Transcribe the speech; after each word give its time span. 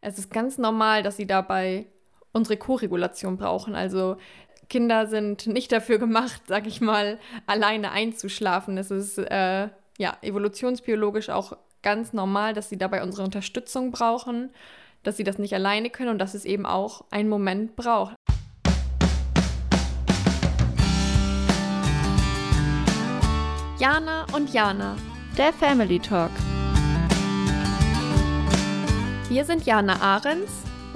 es 0.00 0.18
ist 0.18 0.30
ganz 0.30 0.58
normal, 0.58 1.02
dass 1.02 1.16
sie 1.16 1.26
dabei 1.26 1.86
unsere 2.32 2.56
Koregulation 2.56 3.36
brauchen. 3.36 3.74
Also 3.74 4.16
Kinder 4.68 5.06
sind 5.06 5.46
nicht 5.46 5.72
dafür 5.72 5.98
gemacht, 5.98 6.42
sag 6.46 6.66
ich 6.66 6.80
mal, 6.80 7.18
alleine 7.46 7.90
einzuschlafen. 7.90 8.76
Es 8.78 8.90
ist 8.90 9.18
äh, 9.18 9.68
ja 9.98 10.16
evolutionsbiologisch 10.22 11.30
auch 11.30 11.56
ganz 11.82 12.12
normal, 12.12 12.54
dass 12.54 12.68
sie 12.68 12.76
dabei 12.76 13.02
unsere 13.02 13.24
Unterstützung 13.24 13.90
brauchen, 13.90 14.50
dass 15.02 15.16
sie 15.16 15.24
das 15.24 15.38
nicht 15.38 15.54
alleine 15.54 15.90
können 15.90 16.10
und 16.10 16.18
dass 16.18 16.34
es 16.34 16.44
eben 16.44 16.66
auch 16.66 17.04
einen 17.10 17.28
Moment 17.28 17.76
braucht. 17.76 18.14
Jana 23.78 24.26
und 24.34 24.52
Jana, 24.52 24.96
der 25.36 25.52
Family 25.52 26.00
Talk. 26.00 26.32
Wir 29.28 29.44
sind 29.44 29.66
Jana 29.66 30.00
Ahrens 30.00 30.50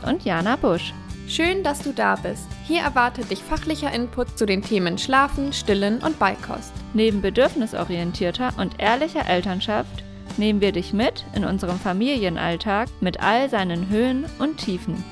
und 0.07 0.25
Jana 0.25 0.57
Busch. 0.57 0.95
Schön, 1.29 1.63
dass 1.63 1.81
du 1.81 1.93
da 1.93 2.17
bist. 2.17 2.49
Hier 2.67 2.81
erwartet 2.81 3.31
dich 3.31 3.41
fachlicher 3.41 3.93
Input 3.93 4.39
zu 4.39 4.47
den 4.47 4.63
Themen 4.63 4.97
Schlafen, 4.97 5.53
Stillen 5.53 5.99
und 5.99 6.19
Beikost. 6.19 6.73
Neben 6.95 7.21
bedürfnisorientierter 7.21 8.55
und 8.57 8.81
ehrlicher 8.81 9.29
Elternschaft 9.29 10.03
nehmen 10.39 10.63
wir 10.63 10.73
dich 10.73 10.95
mit 10.95 11.27
in 11.37 11.45
unserem 11.45 11.79
Familienalltag 11.79 12.89
mit 13.03 13.21
all 13.23 13.51
seinen 13.51 13.91
Höhen 13.91 14.25
und 14.39 14.57
Tiefen. 14.57 15.05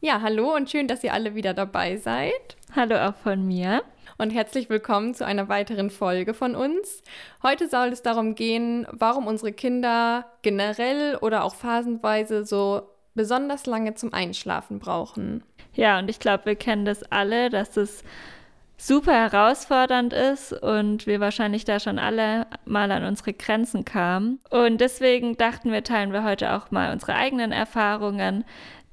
Ja, 0.00 0.22
hallo 0.22 0.54
und 0.54 0.70
schön, 0.70 0.88
dass 0.88 1.04
ihr 1.04 1.12
alle 1.12 1.34
wieder 1.34 1.52
dabei 1.52 1.98
seid. 1.98 2.55
Hallo 2.76 2.96
auch 2.96 3.14
von 3.14 3.46
mir 3.46 3.82
und 4.18 4.28
herzlich 4.28 4.68
willkommen 4.68 5.14
zu 5.14 5.24
einer 5.24 5.48
weiteren 5.48 5.88
Folge 5.88 6.34
von 6.34 6.54
uns. 6.54 7.02
Heute 7.42 7.70
soll 7.70 7.88
es 7.88 8.02
darum 8.02 8.34
gehen, 8.34 8.86
warum 8.90 9.26
unsere 9.26 9.54
Kinder 9.54 10.26
generell 10.42 11.16
oder 11.22 11.44
auch 11.44 11.54
phasenweise 11.54 12.44
so 12.44 12.82
besonders 13.14 13.64
lange 13.64 13.94
zum 13.94 14.12
Einschlafen 14.12 14.78
brauchen. 14.78 15.42
Ja, 15.72 15.98
und 15.98 16.10
ich 16.10 16.20
glaube, 16.20 16.44
wir 16.44 16.54
kennen 16.54 16.84
das 16.84 17.02
alle, 17.04 17.48
dass 17.48 17.78
es 17.78 18.04
super 18.76 19.14
herausfordernd 19.14 20.12
ist 20.12 20.52
und 20.52 21.06
wir 21.06 21.18
wahrscheinlich 21.18 21.64
da 21.64 21.80
schon 21.80 21.98
alle 21.98 22.46
mal 22.66 22.92
an 22.92 23.04
unsere 23.04 23.32
Grenzen 23.32 23.86
kamen. 23.86 24.38
Und 24.50 24.82
deswegen 24.82 25.38
dachten 25.38 25.72
wir, 25.72 25.82
teilen 25.82 26.12
wir 26.12 26.24
heute 26.24 26.52
auch 26.52 26.70
mal 26.70 26.92
unsere 26.92 27.14
eigenen 27.14 27.52
Erfahrungen, 27.52 28.44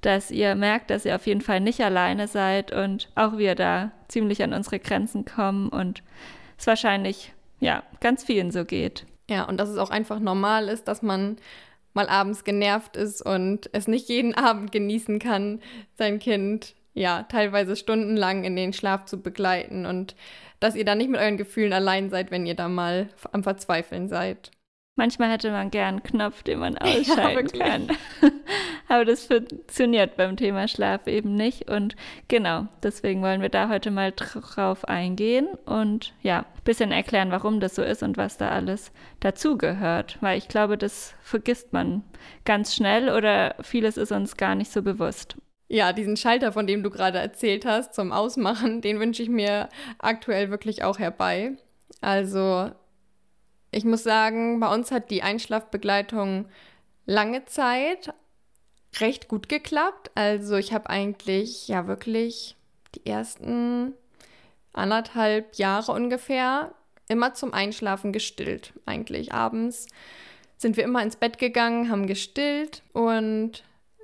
dass 0.05 0.31
ihr 0.31 0.55
merkt, 0.55 0.89
dass 0.89 1.05
ihr 1.05 1.15
auf 1.15 1.25
jeden 1.25 1.41
Fall 1.41 1.59
nicht 1.59 1.81
alleine 1.81 2.27
seid 2.27 2.71
und 2.71 3.09
auch 3.15 3.37
wir 3.37 3.55
da 3.55 3.91
ziemlich 4.07 4.43
an 4.43 4.53
unsere 4.53 4.79
Grenzen 4.79 5.25
kommen 5.25 5.69
und 5.69 6.03
es 6.57 6.67
wahrscheinlich 6.67 7.33
ja 7.59 7.83
ganz 7.99 8.23
vielen 8.23 8.51
so 8.51 8.65
geht. 8.65 9.05
Ja, 9.29 9.43
und 9.43 9.57
dass 9.57 9.69
es 9.69 9.77
auch 9.77 9.89
einfach 9.89 10.19
normal 10.19 10.67
ist, 10.67 10.87
dass 10.87 11.01
man 11.01 11.37
mal 11.93 12.09
abends 12.09 12.43
genervt 12.43 12.97
ist 12.97 13.21
und 13.21 13.69
es 13.73 13.87
nicht 13.87 14.09
jeden 14.09 14.33
Abend 14.35 14.71
genießen 14.71 15.19
kann, 15.19 15.61
sein 15.97 16.19
Kind 16.19 16.75
ja 16.93 17.23
teilweise 17.23 17.75
stundenlang 17.75 18.43
in 18.43 18.55
den 18.55 18.73
Schlaf 18.73 19.05
zu 19.05 19.21
begleiten 19.21 19.85
und 19.85 20.15
dass 20.59 20.75
ihr 20.75 20.85
da 20.85 20.95
nicht 20.95 21.09
mit 21.09 21.19
euren 21.19 21.37
Gefühlen 21.37 21.73
allein 21.73 22.09
seid, 22.09 22.31
wenn 22.31 22.45
ihr 22.45 22.55
da 22.55 22.69
mal 22.69 23.09
am 23.31 23.43
Verzweifeln 23.43 24.07
seid. 24.07 24.51
Manchmal 24.95 25.31
hätte 25.31 25.49
man 25.49 25.71
gern 25.71 25.95
einen 25.95 26.03
Knopf, 26.03 26.43
den 26.43 26.59
man 26.59 26.77
ausschalten 26.79 27.57
ja, 27.57 27.65
kann. 27.65 27.87
Aber 28.87 29.05
das 29.05 29.25
funktioniert 29.25 30.17
beim 30.17 30.37
Thema 30.37 30.67
Schlaf 30.67 31.07
eben 31.07 31.35
nicht. 31.35 31.69
Und 31.69 31.95
genau, 32.27 32.67
deswegen 32.83 33.23
wollen 33.23 33.41
wir 33.41 33.49
da 33.49 33.69
heute 33.69 33.89
mal 33.89 34.13
drauf 34.15 34.85
eingehen 34.85 35.47
und 35.65 36.13
ja, 36.21 36.39
ein 36.39 36.63
bisschen 36.63 36.91
erklären, 36.91 37.31
warum 37.31 37.59
das 37.59 37.73
so 37.73 37.81
ist 37.81 38.03
und 38.03 38.17
was 38.17 38.37
da 38.37 38.49
alles 38.49 38.91
dazugehört. 39.19 40.19
Weil 40.21 40.37
ich 40.37 40.47
glaube, 40.47 40.77
das 40.77 41.15
vergisst 41.21 41.73
man 41.73 42.03
ganz 42.45 42.75
schnell 42.75 43.09
oder 43.09 43.55
vieles 43.61 43.97
ist 43.97 44.11
uns 44.11 44.37
gar 44.37 44.53
nicht 44.53 44.71
so 44.71 44.83
bewusst. 44.83 45.37
Ja, 45.69 45.91
diesen 45.91 46.17
Schalter, 46.17 46.51
von 46.51 46.67
dem 46.67 46.83
du 46.83 46.91
gerade 46.91 47.17
erzählt 47.17 47.65
hast, 47.65 47.95
zum 47.95 48.11
Ausmachen, 48.11 48.81
den 48.81 48.99
wünsche 48.99 49.23
ich 49.23 49.29
mir 49.29 49.69
aktuell 49.97 50.51
wirklich 50.51 50.83
auch 50.83 50.99
herbei. 50.99 51.53
Also 51.99 52.69
ich 53.73 53.85
muss 53.85 54.03
sagen, 54.03 54.59
bei 54.59 54.73
uns 54.73 54.91
hat 54.91 55.09
die 55.09 55.23
Einschlafbegleitung 55.23 56.45
lange 57.05 57.45
Zeit 57.45 58.13
recht 58.99 59.27
gut 59.27 59.49
geklappt. 59.49 60.11
Also 60.15 60.55
ich 60.55 60.73
habe 60.73 60.89
eigentlich 60.89 61.67
ja 61.67 61.87
wirklich 61.87 62.55
die 62.95 63.05
ersten 63.05 63.93
anderthalb 64.73 65.55
Jahre 65.55 65.91
ungefähr 65.91 66.73
immer 67.07 67.33
zum 67.33 67.53
Einschlafen 67.53 68.13
gestillt. 68.13 68.73
Eigentlich 68.85 69.33
abends 69.33 69.87
sind 70.57 70.77
wir 70.77 70.83
immer 70.83 71.03
ins 71.03 71.15
Bett 71.15 71.37
gegangen, 71.39 71.89
haben 71.89 72.07
gestillt 72.07 72.83
und 72.93 73.63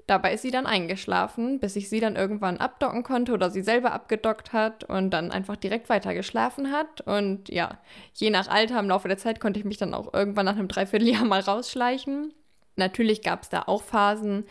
Dabei 0.09 0.34
ist 0.34 0.42
sie 0.42 0.50
dann 0.50 0.66
eingeschlafen, 0.66 1.59
bis 1.59 1.75
ich 1.75 1.88
sie 1.88 2.00
dann 2.00 2.16
irgendwann 2.16 2.58
abdocken 2.58 3.03
konnte 3.03 3.31
oder 3.31 3.52
sie 3.52 3.62
selber 3.62 3.92
abgedockt 3.92 4.53
hat 4.53 4.84
und 4.84 5.12
dann 5.12 5.30
einfach 5.30 5.56
direkt 5.56 5.88
weiter 5.88 6.16
geschlafen 6.16 6.72
hat. 6.72 7.02
Und 7.02 7.47
ja, 7.50 7.78
je 8.16 8.31
nach 8.31 8.47
Alter 8.47 8.80
im 8.80 8.90
Laufe 8.90 9.08
der 9.08 9.20
Zeit 9.20 9.40
konnte 9.40 9.59
ich 9.59 9.66
mich 9.66 9.78
dann 9.78 9.94
auch 9.94 10.12
irgendwann 10.12 10.47
nach 10.47 10.56
einem 10.56 10.68
Dreivierteljahr 10.68 11.25
mal 11.25 11.42
rausschleichen. 11.42 12.34
Natürlich 12.75 13.22
gab 13.22 13.44
es 13.44 13.50
da 13.50 13.66
auch 13.68 13.84
Phasen, 13.84 14.46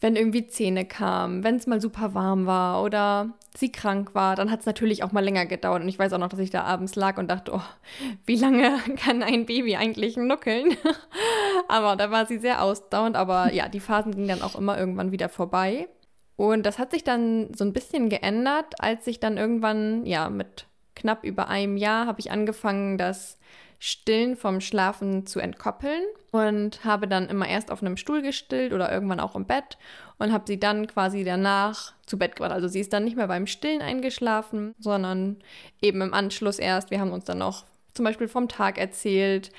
wenn 0.00 0.14
irgendwie 0.16 0.46
Zähne 0.46 0.84
kamen, 0.84 1.42
wenn 1.44 1.56
es 1.56 1.66
mal 1.66 1.80
super 1.80 2.14
warm 2.14 2.46
war 2.46 2.82
oder 2.82 3.30
sie 3.56 3.70
krank 3.70 4.14
war, 4.14 4.34
dann 4.34 4.50
hat 4.50 4.60
es 4.60 4.66
natürlich 4.66 5.02
auch 5.02 5.12
mal 5.12 5.24
länger 5.24 5.46
gedauert. 5.46 5.82
Und 5.82 5.88
ich 5.88 5.98
weiß 5.98 6.12
auch 6.12 6.18
noch, 6.18 6.28
dass 6.28 6.38
ich 6.38 6.50
da 6.50 6.62
abends 6.62 6.94
lag 6.94 7.18
und 7.18 7.28
dachte, 7.28 7.52
oh, 7.54 7.62
wie 8.24 8.36
lange 8.36 8.78
kann 8.96 9.22
ein 9.22 9.46
Baby 9.46 9.76
eigentlich 9.76 10.16
nuckeln? 10.16 10.76
Aber 11.70 11.96
da 11.96 12.10
war 12.10 12.26
sie 12.26 12.38
sehr 12.38 12.62
ausdauernd. 12.62 13.16
Aber 13.16 13.52
ja, 13.52 13.68
die 13.68 13.80
Phasen 13.80 14.12
gingen 14.12 14.28
dann 14.28 14.42
auch 14.42 14.56
immer 14.56 14.78
irgendwann 14.78 15.12
wieder 15.12 15.28
vorbei. 15.28 15.88
Und 16.36 16.64
das 16.64 16.78
hat 16.78 16.90
sich 16.90 17.04
dann 17.04 17.52
so 17.54 17.64
ein 17.64 17.72
bisschen 17.72 18.08
geändert, 18.08 18.74
als 18.78 19.06
ich 19.06 19.20
dann 19.20 19.36
irgendwann, 19.36 20.06
ja, 20.06 20.30
mit 20.30 20.66
knapp 20.94 21.24
über 21.24 21.48
einem 21.48 21.76
Jahr 21.76 22.06
habe 22.06 22.20
ich 22.20 22.30
angefangen, 22.30 22.98
das 22.98 23.38
Stillen 23.78 24.36
vom 24.36 24.60
Schlafen 24.60 25.26
zu 25.26 25.40
entkoppeln 25.40 26.02
und 26.32 26.84
habe 26.84 27.08
dann 27.08 27.28
immer 27.28 27.48
erst 27.48 27.70
auf 27.70 27.82
einem 27.82 27.96
Stuhl 27.96 28.20
gestillt 28.20 28.74
oder 28.74 28.92
irgendwann 28.92 29.20
auch 29.20 29.34
im 29.34 29.46
Bett 29.46 29.78
und 30.18 30.32
habe 30.32 30.44
sie 30.46 30.60
dann 30.60 30.86
quasi 30.86 31.24
danach 31.24 31.94
zu 32.04 32.18
Bett 32.18 32.36
gebracht. 32.36 32.52
Also 32.52 32.68
sie 32.68 32.80
ist 32.80 32.92
dann 32.92 33.04
nicht 33.04 33.16
mehr 33.16 33.28
beim 33.28 33.46
Stillen 33.46 33.80
eingeschlafen, 33.80 34.74
sondern 34.78 35.38
eben 35.80 36.02
im 36.02 36.12
Anschluss 36.12 36.58
erst. 36.58 36.90
Wir 36.90 37.00
haben 37.00 37.12
uns 37.12 37.24
dann 37.24 37.38
noch 37.38 37.64
zum 37.94 38.04
Beispiel 38.04 38.28
vom 38.28 38.48
Tag 38.48 38.76
erzählt, 38.76 39.50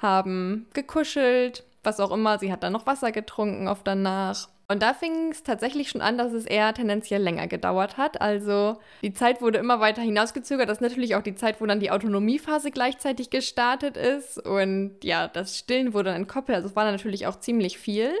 haben 0.00 0.66
gekuschelt, 0.74 1.64
was 1.82 2.00
auch 2.00 2.10
immer. 2.10 2.38
Sie 2.38 2.52
hat 2.52 2.62
dann 2.62 2.72
noch 2.72 2.86
Wasser 2.86 3.12
getrunken 3.12 3.68
oft 3.68 3.86
danach 3.86 4.48
und 4.70 4.82
da 4.82 4.94
fing 4.94 5.32
es 5.32 5.42
tatsächlich 5.42 5.88
schon 5.88 6.00
an, 6.00 6.16
dass 6.16 6.32
es 6.32 6.46
eher 6.46 6.72
tendenziell 6.72 7.20
länger 7.20 7.48
gedauert 7.48 7.96
hat. 7.96 8.20
Also 8.20 8.78
die 9.02 9.12
Zeit 9.12 9.42
wurde 9.42 9.58
immer 9.58 9.80
weiter 9.80 10.00
hinausgezögert. 10.00 10.68
Das 10.68 10.78
ist 10.78 10.80
natürlich 10.80 11.16
auch 11.16 11.22
die 11.22 11.34
Zeit, 11.34 11.60
wo 11.60 11.66
dann 11.66 11.80
die 11.80 11.90
Autonomiephase 11.90 12.70
gleichzeitig 12.70 13.30
gestartet 13.30 13.96
ist. 13.96 14.38
Und 14.38 14.98
ja, 15.02 15.26
das 15.26 15.58
Stillen 15.58 15.92
wurde 15.92 16.10
dann 16.10 16.20
entkoppelt. 16.20 16.54
Also 16.54 16.68
es 16.68 16.76
war 16.76 16.84
dann 16.84 16.94
natürlich 16.94 17.26
auch 17.26 17.40
ziemlich 17.40 17.78
viel. 17.78 18.12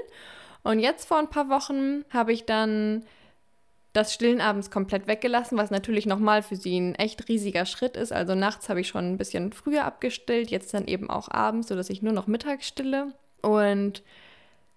Und 0.64 0.80
jetzt 0.80 1.06
vor 1.06 1.18
ein 1.18 1.30
paar 1.30 1.48
Wochen 1.48 2.04
habe 2.12 2.32
ich 2.32 2.46
dann 2.46 3.04
das 3.92 4.14
Stillen 4.14 4.40
abends 4.40 4.70
komplett 4.70 5.06
weggelassen, 5.06 5.58
was 5.58 5.70
natürlich 5.70 6.06
nochmal 6.06 6.42
für 6.42 6.56
sie 6.56 6.78
ein 6.78 6.94
echt 6.94 7.28
riesiger 7.28 7.66
Schritt 7.66 7.96
ist. 7.96 8.12
Also 8.12 8.34
nachts 8.34 8.68
habe 8.68 8.80
ich 8.80 8.88
schon 8.88 9.12
ein 9.12 9.18
bisschen 9.18 9.52
früher 9.52 9.84
abgestillt, 9.84 10.50
jetzt 10.50 10.72
dann 10.72 10.86
eben 10.86 11.10
auch 11.10 11.28
abends, 11.30 11.68
sodass 11.68 11.90
ich 11.90 12.02
nur 12.02 12.12
noch 12.12 12.26
mittags 12.26 12.68
stille. 12.68 13.12
Und 13.42 14.02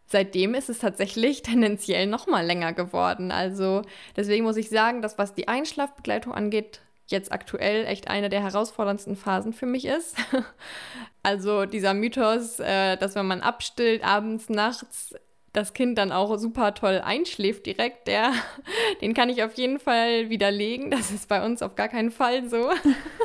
seitdem 0.08 0.56
ist 0.56 0.70
es 0.70 0.80
tatsächlich 0.80 1.42
tendenziell 1.44 2.08
noch 2.08 2.26
mal 2.28 2.46
länger 2.46 2.74
geworden. 2.74 3.32
Also 3.32 3.84
deswegen 4.16 4.46
muss 4.46 4.58
ich 4.58 4.70
sagen, 4.70 5.02
dass 5.02 5.18
was 5.18 5.34
die 5.34 5.48
Einschlafbegleitung 5.48 6.34
angeht, 6.34 6.82
jetzt 7.08 7.32
aktuell 7.32 7.86
echt 7.86 8.08
eine 8.08 8.30
der 8.30 8.42
herausforderndsten 8.42 9.16
Phasen 9.16 9.54
für 9.54 9.66
mich 9.66 9.86
ist. 9.86 10.16
also 11.24 11.66
dieser 11.66 11.94
Mythos, 11.94 12.60
äh, 12.60 12.98
dass 12.98 13.16
wenn 13.16 13.28
man 13.28 13.42
abstillt 13.42 14.04
abends, 14.04 14.50
nachts, 14.50 15.14
das 15.54 15.74
Kind 15.74 15.98
dann 16.00 16.12
auch 16.12 16.36
super 16.38 16.74
toll 16.74 17.00
einschläft 17.04 17.68
direkt, 17.68 18.08
der, 18.08 18.34
den 19.02 19.14
kann 19.14 19.30
ich 19.30 19.44
auf 19.44 19.54
jeden 19.54 19.80
Fall 19.80 20.30
widerlegen. 20.30 20.92
Das 20.92 21.12
ist 21.12 21.30
bei 21.30 21.46
uns 21.46 21.62
auf 21.62 21.76
gar 21.76 21.88
keinen 21.88 22.12
Fall 22.12 22.50
so. 22.50 22.72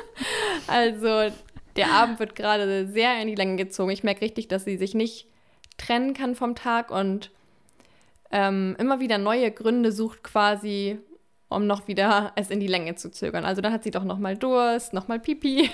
also 0.67 1.35
der 1.77 1.91
Abend 1.93 2.21
wird 2.21 2.35
gerade 2.35 2.87
sehr 2.87 3.21
in 3.21 3.29
die 3.29 3.35
Länge 3.35 3.57
gezogen. 3.57 3.91
Ich 3.91 4.05
merke 4.05 4.23
richtig, 4.23 4.49
dass 4.49 4.65
sie 4.65 4.77
sich 4.77 4.95
nicht 4.95 5.27
trennen 5.79 6.13
kann 6.13 6.35
vom 6.35 6.55
Tag 6.55 6.91
und 6.91 7.31
ähm, 8.31 8.77
immer 8.79 9.01
wieder 9.01 9.17
neue 9.17 9.51
Gründe 9.51 9.91
sucht 9.91 10.23
quasi, 10.23 10.99
um 11.49 11.67
noch 11.67 11.89
wieder 11.89 12.33
es 12.37 12.51
in 12.51 12.61
die 12.61 12.67
Länge 12.67 12.97
zu 12.97 13.11
zögern. 13.11 13.45
Also 13.47 13.63
dann 13.63 13.73
hat 13.73 13.85
sie 13.85 13.91
doch 13.91 14.05
noch 14.05 14.19
mal 14.19 14.37
Durst, 14.37 14.93
noch 14.93 15.09
mal 15.09 15.19
Pipi, 15.19 15.71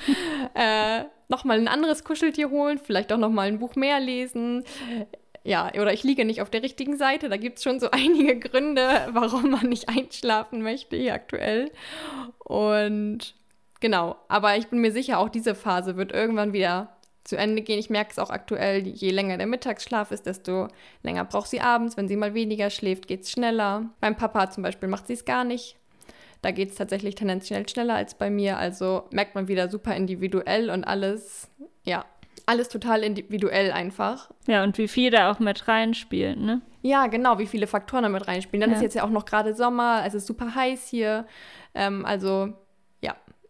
äh, 0.54 1.04
noch 1.28 1.44
mal 1.44 1.58
ein 1.58 1.68
anderes 1.68 2.04
Kuscheltier 2.04 2.50
holen, 2.50 2.78
vielleicht 2.78 3.10
auch 3.12 3.18
noch 3.18 3.30
mal 3.30 3.48
ein 3.48 3.58
Buch 3.58 3.74
mehr 3.74 4.00
lesen. 4.00 4.64
Ja, 5.44 5.70
oder 5.74 5.92
ich 5.92 6.02
liege 6.02 6.24
nicht 6.24 6.40
auf 6.42 6.50
der 6.50 6.62
richtigen 6.62 6.96
Seite. 6.96 7.28
Da 7.28 7.36
gibt 7.36 7.58
es 7.58 7.64
schon 7.64 7.78
so 7.78 7.90
einige 7.92 8.38
Gründe, 8.38 9.08
warum 9.12 9.50
man 9.50 9.68
nicht 9.68 9.88
einschlafen 9.88 10.62
möchte 10.62 10.96
hier 10.96 11.14
aktuell. 11.14 11.70
Und 12.38 13.34
Genau, 13.84 14.16
aber 14.28 14.56
ich 14.56 14.68
bin 14.68 14.80
mir 14.80 14.92
sicher, 14.92 15.18
auch 15.18 15.28
diese 15.28 15.54
Phase 15.54 15.98
wird 15.98 16.10
irgendwann 16.10 16.54
wieder 16.54 16.96
zu 17.22 17.36
Ende 17.36 17.60
gehen. 17.60 17.78
Ich 17.78 17.90
merke 17.90 18.12
es 18.12 18.18
auch 18.18 18.30
aktuell, 18.30 18.86
je 18.86 19.10
länger 19.10 19.36
der 19.36 19.46
Mittagsschlaf 19.46 20.10
ist, 20.10 20.24
desto 20.24 20.68
länger 21.02 21.26
braucht 21.26 21.50
sie 21.50 21.60
abends. 21.60 21.98
Wenn 21.98 22.08
sie 22.08 22.16
mal 22.16 22.32
weniger 22.32 22.70
schläft, 22.70 23.08
geht 23.08 23.24
es 23.24 23.30
schneller. 23.30 23.90
Beim 24.00 24.16
Papa 24.16 24.50
zum 24.50 24.62
Beispiel 24.62 24.88
macht 24.88 25.06
sie 25.06 25.12
es 25.12 25.26
gar 25.26 25.44
nicht. 25.44 25.76
Da 26.40 26.50
geht 26.50 26.70
es 26.70 26.76
tatsächlich 26.76 27.14
tendenziell 27.14 27.68
schneller 27.68 27.94
als 27.94 28.14
bei 28.14 28.30
mir. 28.30 28.56
Also 28.56 29.04
merkt 29.10 29.34
man 29.34 29.48
wieder 29.48 29.68
super 29.68 29.94
individuell 29.94 30.70
und 30.70 30.84
alles, 30.84 31.50
ja, 31.84 32.06
alles 32.46 32.68
total 32.68 33.02
individuell 33.02 33.72
einfach. 33.72 34.30
Ja, 34.46 34.62
und 34.64 34.78
wie 34.78 34.88
viel 34.88 35.10
da 35.10 35.30
auch 35.30 35.38
mit 35.38 35.68
reinspielen, 35.68 36.44
ne? 36.44 36.60
Ja, 36.82 37.06
genau, 37.06 37.38
wie 37.38 37.46
viele 37.46 37.66
Faktoren 37.66 38.02
da 38.02 38.08
mit 38.08 38.28
reinspielen. 38.28 38.60
Dann 38.60 38.70
ja. 38.70 38.76
ist 38.76 38.82
jetzt 38.82 38.94
ja 38.94 39.04
auch 39.04 39.10
noch 39.10 39.24
gerade 39.24 39.54
Sommer, 39.54 40.02
es 40.06 40.14
ist 40.14 40.26
super 40.26 40.54
heiß 40.54 40.88
hier. 40.88 41.26
Ähm, 41.74 42.04
also 42.04 42.52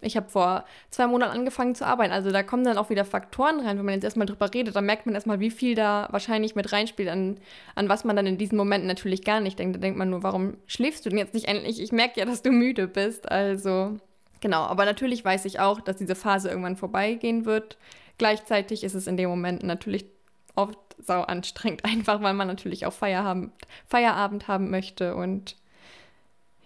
ich 0.05 0.17
habe 0.17 0.29
vor 0.29 0.65
zwei 0.91 1.07
Monaten 1.07 1.33
angefangen 1.33 1.75
zu 1.75 1.87
arbeiten. 1.87 2.13
Also 2.13 2.31
da 2.31 2.43
kommen 2.43 2.65
dann 2.65 2.79
auch 2.79 2.91
wieder 2.91 3.05
Faktoren 3.05 3.61
rein, 3.61 3.79
wenn 3.79 3.85
man 3.85 3.95
jetzt 3.95 4.05
erstmal 4.05 4.27
drüber 4.27 4.53
redet, 4.53 4.77
dann 4.77 4.87
merkt 4.87 5.07
man 5.07 5.15
erstmal, 5.15 5.41
wie 5.41 5.51
viel 5.51 5.75
da 5.75 6.09
wahrscheinlich 6.11 6.55
mit 6.55 6.73
reinspielt, 6.73 7.09
an, 7.09 7.39
an 7.75 7.89
was 7.89 8.05
man 8.05 8.17
dann 8.17 8.27
in 8.27 8.39
diesen 8.39 8.57
Momenten 8.57 8.87
natürlich 8.87 9.25
gar 9.25 9.41
nicht 9.41 9.59
denkt. 9.59 9.77
Da 9.77 9.81
denkt 9.81 9.99
man 9.99 10.11
nur, 10.11 10.23
warum 10.23 10.57
schläfst 10.67 11.05
du 11.05 11.11
denn 11.11 11.19
jetzt 11.19 11.35
nicht 11.35 11.49
endlich? 11.49 11.81
Ich 11.81 11.93
merke 11.93 12.21
ja, 12.21 12.27
dass 12.27 12.43
du 12.43 12.51
müde 12.51 12.87
bist. 12.87 13.31
Also 13.31 13.97
genau, 14.41 14.63
aber 14.63 14.85
natürlich 14.85 15.25
weiß 15.25 15.45
ich 15.47 15.61
auch, 15.61 15.81
dass 15.81 15.97
diese 15.97 16.15
Phase 16.15 16.49
irgendwann 16.49 16.77
vorbeigehen 16.77 17.45
wird. 17.45 17.79
Gleichzeitig 18.19 18.85
ist 18.85 18.95
es 18.95 19.07
in 19.07 19.17
dem 19.17 19.29
Moment 19.29 19.63
natürlich 19.63 20.07
oft 20.55 20.79
sau 20.99 21.23
anstrengend, 21.23 21.85
einfach 21.85 22.23
weil 22.23 22.35
man 22.35 22.49
natürlich 22.49 22.87
auch 22.87 22.93
Feierabend, 22.93 23.53
Feierabend 23.87 24.49
haben 24.49 24.71
möchte 24.71 25.15
und 25.17 25.57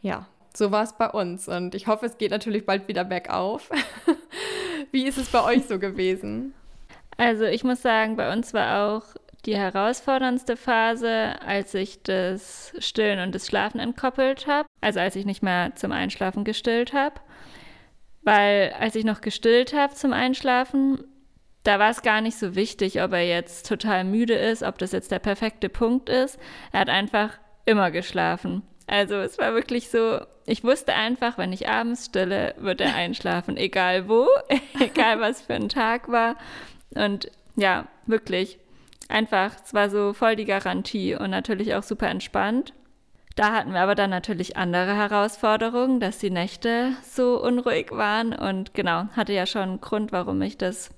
ja, 0.01 0.27
so 0.55 0.71
war 0.71 0.83
es 0.83 0.93
bei 0.93 1.09
uns 1.09 1.49
und 1.49 1.75
ich 1.75 1.87
hoffe, 1.87 2.07
es 2.07 2.19
geht 2.19 2.31
natürlich 2.31 2.67
bald 2.67 2.89
wieder 2.89 3.05
bergauf. 3.05 3.71
Wie 4.93 5.05
ist 5.05 5.19
es 5.19 5.29
bei 5.29 5.43
euch 5.43 5.67
so 5.67 5.79
gewesen? 5.79 6.55
Also 7.17 7.45
ich 7.45 7.65
muss 7.65 7.83
sagen, 7.83 8.17
bei 8.17 8.33
uns 8.33 8.55
war 8.55 8.89
auch 8.89 9.03
die 9.45 9.57
herausforderndste 9.57 10.57
Phase, 10.57 11.41
als 11.45 11.75
ich 11.75 12.03
das 12.03 12.73
Stillen 12.79 13.21
und 13.21 13.35
das 13.35 13.47
Schlafen 13.47 13.81
entkoppelt 13.81 14.47
habe. 14.47 14.69
Also 14.81 15.01
als 15.01 15.17
ich 15.17 15.27
nicht 15.27 15.43
mehr 15.43 15.75
zum 15.75 15.93
Einschlafen 15.93 16.45
gestillt 16.45 16.93
habe. 16.93 17.17
Weil 18.23 18.75
als 18.79 18.95
ich 18.95 19.05
noch 19.05 19.21
gestillt 19.21 19.73
habe 19.75 19.95
zum 19.95 20.13
Einschlafen, 20.13 21.05
da 21.69 21.79
war 21.79 21.91
es 21.91 22.01
gar 22.01 22.23
nicht 22.23 22.39
so 22.39 22.55
wichtig, 22.55 23.03
ob 23.03 23.13
er 23.13 23.27
jetzt 23.27 23.69
total 23.69 24.03
müde 24.05 24.33
ist, 24.33 24.63
ob 24.63 24.79
das 24.79 24.93
jetzt 24.93 25.11
der 25.11 25.19
perfekte 25.19 25.69
Punkt 25.69 26.09
ist. 26.09 26.39
Er 26.73 26.81
hat 26.81 26.89
einfach 26.89 27.33
immer 27.67 27.91
geschlafen. 27.91 28.63
Also 28.87 29.17
es 29.17 29.37
war 29.37 29.53
wirklich 29.53 29.91
so, 29.91 30.21
ich 30.47 30.65
wusste 30.65 30.95
einfach, 30.95 31.37
wenn 31.37 31.53
ich 31.53 31.69
abends 31.69 32.07
stille, 32.07 32.55
wird 32.57 32.81
er 32.81 32.95
einschlafen, 32.95 33.57
egal 33.59 34.09
wo, 34.09 34.27
egal 34.81 35.21
was 35.21 35.43
für 35.43 35.53
ein 35.53 35.69
Tag 35.69 36.09
war. 36.11 36.37
Und 36.95 37.31
ja, 37.55 37.87
wirklich, 38.07 38.59
einfach, 39.11 39.53
es 39.63 39.75
war 39.75 39.91
so 39.91 40.15
voll 40.15 40.37
die 40.37 40.47
Garantie 40.47 41.17
und 41.17 41.29
natürlich 41.29 41.75
auch 41.75 41.83
super 41.83 42.09
entspannt. 42.09 42.73
Da 43.37 43.53
hatten 43.53 43.73
wir 43.73 43.81
aber 43.81 43.95
dann 43.95 44.09
natürlich 44.09 44.57
andere 44.57 44.97
Herausforderungen, 44.97 46.01
dass 46.01 46.17
die 46.17 46.31
Nächte 46.31 46.93
so 47.03 47.39
unruhig 47.39 47.91
waren 47.91 48.33
und 48.33 48.73
genau, 48.73 49.09
hatte 49.15 49.35
ja 49.35 49.45
schon 49.45 49.63
einen 49.63 49.81
Grund, 49.83 50.13
warum 50.13 50.41
ich 50.41 50.57
das 50.57 50.98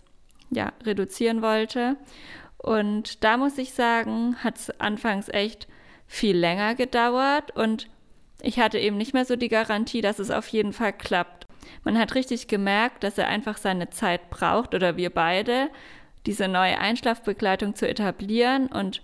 ja 0.50 0.73
reduzieren 0.85 1.43
wollte. 1.43 1.97
Und 2.58 3.25
da 3.25 3.37
muss 3.37 3.56
ich 3.58 3.73
sagen, 3.73 4.37
hat 4.44 4.56
es 4.56 4.81
anfangs 4.81 5.29
echt 5.29 5.67
viel 6.06 6.37
länger 6.37 6.75
gedauert 6.75 7.56
und 7.56 7.88
ich 8.43 8.58
hatte 8.58 8.79
eben 8.79 8.97
nicht 8.97 9.14
mehr 9.14 9.25
so 9.25 9.37
die 9.37 9.49
Garantie, 9.49 10.00
dass 10.00 10.19
es 10.19 10.31
auf 10.31 10.49
jeden 10.49 10.73
Fall 10.73 10.93
klappt. 10.93 11.47
Man 11.85 11.99
hat 11.99 12.14
richtig 12.14 12.49
gemerkt, 12.49 13.05
dass 13.05 13.19
er 13.19 13.29
einfach 13.29 13.56
seine 13.56 13.91
Zeit 13.91 14.31
braucht 14.31 14.75
oder 14.75 14.97
wir 14.97 15.11
beide, 15.11 15.69
diese 16.26 16.49
neue 16.49 16.79
Einschlafbegleitung 16.79 17.75
zu 17.75 17.88
etablieren 17.88 18.67
und 18.67 19.02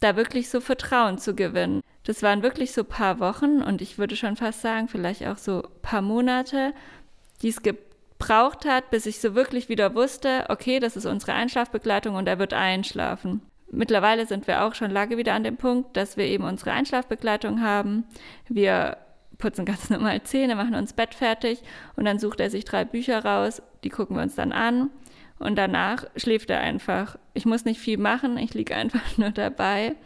da 0.00 0.16
wirklich 0.16 0.50
so 0.50 0.60
Vertrauen 0.60 1.18
zu 1.18 1.34
gewinnen. 1.34 1.82
Das 2.04 2.22
waren 2.22 2.42
wirklich 2.42 2.72
so 2.72 2.84
paar 2.84 3.20
Wochen 3.20 3.62
und 3.62 3.80
ich 3.80 3.98
würde 3.98 4.16
schon 4.16 4.36
fast 4.36 4.60
sagen, 4.60 4.88
vielleicht 4.88 5.26
auch 5.26 5.38
so 5.38 5.62
paar 5.82 6.02
Monate, 6.02 6.74
die 7.42 7.48
es 7.48 7.62
gebraucht 8.22 8.64
hat, 8.64 8.90
bis 8.90 9.06
ich 9.06 9.20
so 9.20 9.34
wirklich 9.34 9.68
wieder 9.68 9.94
wusste, 9.94 10.46
okay, 10.48 10.78
das 10.78 10.96
ist 10.96 11.06
unsere 11.06 11.32
Einschlafbegleitung 11.32 12.14
und 12.14 12.28
er 12.28 12.38
wird 12.38 12.54
einschlafen. 12.54 13.42
Mittlerweile 13.70 14.26
sind 14.26 14.46
wir 14.46 14.64
auch 14.64 14.74
schon 14.74 14.90
lange 14.90 15.16
wieder 15.16 15.34
an 15.34 15.44
dem 15.44 15.56
Punkt, 15.56 15.96
dass 15.96 16.16
wir 16.16 16.26
eben 16.26 16.44
unsere 16.44 16.72
Einschlafbegleitung 16.72 17.62
haben. 17.62 18.04
Wir 18.48 18.98
putzen 19.38 19.64
ganz 19.64 19.90
normal 19.90 20.22
Zähne, 20.22 20.54
machen 20.54 20.74
uns 20.74 20.92
Bett 20.92 21.14
fertig 21.14 21.62
und 21.96 22.04
dann 22.04 22.18
sucht 22.18 22.38
er 22.38 22.50
sich 22.50 22.64
drei 22.64 22.84
Bücher 22.84 23.24
raus, 23.24 23.60
die 23.82 23.88
gucken 23.88 24.16
wir 24.16 24.22
uns 24.22 24.36
dann 24.36 24.52
an 24.52 24.90
und 25.38 25.56
danach 25.56 26.04
schläft 26.16 26.50
er 26.50 26.60
einfach. 26.60 27.18
Ich 27.34 27.44
muss 27.44 27.64
nicht 27.64 27.80
viel 27.80 27.98
machen, 27.98 28.38
ich 28.38 28.54
liege 28.54 28.76
einfach 28.76 29.02
nur 29.18 29.30
dabei. 29.30 29.96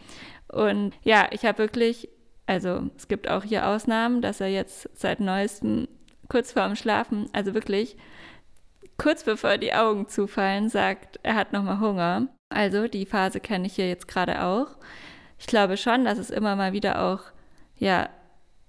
Und 0.48 0.94
ja, 1.02 1.28
ich 1.32 1.44
habe 1.44 1.58
wirklich, 1.58 2.08
also 2.46 2.88
es 2.96 3.08
gibt 3.08 3.28
auch 3.28 3.42
hier 3.42 3.66
Ausnahmen, 3.66 4.22
dass 4.22 4.40
er 4.40 4.48
jetzt 4.48 4.88
seit 4.94 5.20
neuestem 5.20 5.88
kurz 6.28 6.52
vorm 6.52 6.76
Schlafen, 6.76 7.28
also 7.32 7.54
wirklich 7.54 7.96
kurz 8.98 9.24
bevor 9.24 9.58
die 9.58 9.74
Augen 9.74 10.08
zufallen, 10.08 10.68
sagt, 10.68 11.20
er 11.22 11.34
hat 11.34 11.52
nochmal 11.52 11.80
Hunger. 11.80 12.28
Also 12.48 12.88
die 12.88 13.06
Phase 13.06 13.40
kenne 13.40 13.66
ich 13.66 13.74
hier 13.74 13.88
jetzt 13.88 14.08
gerade 14.08 14.42
auch. 14.42 14.76
Ich 15.38 15.46
glaube 15.46 15.76
schon, 15.76 16.04
dass 16.04 16.18
es 16.18 16.30
immer 16.30 16.56
mal 16.56 16.72
wieder 16.72 17.02
auch 17.02 17.20
ja, 17.78 18.08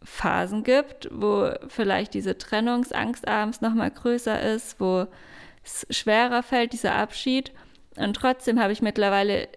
Phasen 0.03 0.63
gibt, 0.63 1.09
wo 1.11 1.51
vielleicht 1.67 2.13
diese 2.13 2.37
Trennungsangst 2.37 3.27
abends 3.27 3.61
nochmal 3.61 3.91
größer 3.91 4.41
ist, 4.41 4.79
wo 4.79 5.07
es 5.63 5.87
schwerer 5.89 6.43
fällt, 6.43 6.73
dieser 6.73 6.95
Abschied. 6.95 7.51
Und 7.95 8.15
trotzdem 8.15 8.59
habe 8.59 8.73
ich 8.73 8.81
mittlerweile 8.81 9.47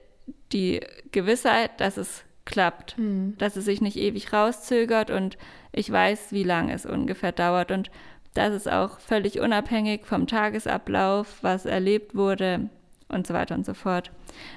die 0.52 0.80
Gewissheit, 1.12 1.80
dass 1.80 1.96
es 1.96 2.24
klappt, 2.44 2.98
mhm. 2.98 3.36
dass 3.38 3.56
es 3.56 3.64
sich 3.64 3.80
nicht 3.80 3.96
ewig 3.96 4.32
rauszögert 4.32 5.10
und 5.10 5.38
ich 5.72 5.90
weiß, 5.90 6.32
wie 6.32 6.44
lange 6.44 6.72
es 6.72 6.86
ungefähr 6.86 7.32
dauert. 7.32 7.70
Und 7.70 7.90
das 8.34 8.54
ist 8.54 8.70
auch 8.70 8.98
völlig 8.98 9.40
unabhängig 9.40 10.06
vom 10.06 10.26
Tagesablauf, 10.26 11.38
was 11.42 11.66
erlebt 11.66 12.14
wurde 12.14 12.70
und 13.08 13.26
so 13.26 13.34
weiter 13.34 13.54
und 13.54 13.66
so 13.66 13.74
fort. 13.74 14.10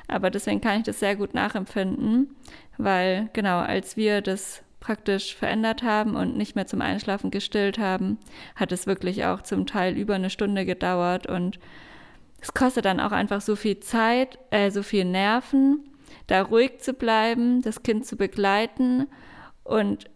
Aber 0.07 0.30
deswegen 0.30 0.62
kann 0.62 0.77
ich 0.77 0.83
das 0.83 1.00
sehr 1.00 1.15
gut 1.15 1.33
nachempfinden, 1.33 2.35
weil 2.77 3.30
genau, 3.33 3.59
als 3.59 3.97
wir 3.97 4.21
das 4.21 4.63
praktisch 4.79 5.36
verändert 5.36 5.81
haben 5.81 6.15
und 6.15 6.36
nicht 6.36 6.56
mehr 6.56 6.68
zum 6.68 6.81
Einschlafen 6.81 7.31
gestillt 7.31 7.79
haben, 7.79 8.18
hat 8.56 8.71
es 8.71 8.86
wirklich 8.86 9.25
auch 9.25 9.41
zum 9.41 9.65
Teil 9.65 9.97
über 9.97 10.15
eine 10.15 10.29
Stunde 10.29 10.65
gedauert 10.65 11.25
und 11.25 11.57
es 12.41 12.53
kostet 12.53 12.84
dann 12.84 13.00
auch 13.00 13.13
einfach 13.13 13.39
so 13.39 13.55
viel 13.55 13.79
Zeit, 13.79 14.38
äh, 14.51 14.69
so 14.69 14.84
viel 14.84 15.05
Nerven, 15.05 15.79
da 16.27 16.42
ruhig 16.42 16.80
zu 16.80 16.94
bleiben, 16.94 17.62
das 17.62 17.84
Kind 17.84 18.06
zu 18.06 18.15
begleiten 18.15 19.08
und 19.63 20.10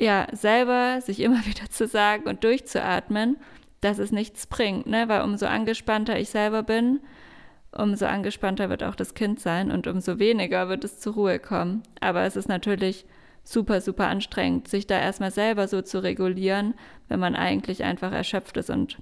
ja, 0.00 0.26
selber 0.32 1.00
sich 1.00 1.20
immer 1.20 1.44
wieder 1.46 1.70
zu 1.70 1.86
sagen 1.86 2.28
und 2.28 2.44
durchzuatmen, 2.44 3.36
dass 3.80 3.98
es 3.98 4.12
nichts 4.12 4.46
bringt, 4.46 4.86
ne? 4.86 5.08
weil 5.08 5.22
umso 5.22 5.46
angespannter 5.46 6.18
ich 6.18 6.30
selber 6.30 6.62
bin, 6.62 7.00
umso 7.70 8.06
angespannter 8.06 8.70
wird 8.70 8.82
auch 8.82 8.94
das 8.94 9.14
Kind 9.14 9.40
sein 9.40 9.70
und 9.70 9.86
umso 9.86 10.18
weniger 10.18 10.68
wird 10.68 10.84
es 10.84 11.00
zur 11.00 11.14
Ruhe 11.14 11.38
kommen. 11.38 11.82
Aber 12.00 12.22
es 12.22 12.36
ist 12.36 12.48
natürlich 12.48 13.04
super, 13.42 13.80
super 13.80 14.06
anstrengend, 14.06 14.68
sich 14.68 14.86
da 14.86 14.98
erstmal 14.98 15.30
selber 15.30 15.68
so 15.68 15.82
zu 15.82 16.02
regulieren, 16.02 16.74
wenn 17.08 17.20
man 17.20 17.36
eigentlich 17.36 17.84
einfach 17.84 18.12
erschöpft 18.12 18.56
ist 18.56 18.70
und 18.70 18.98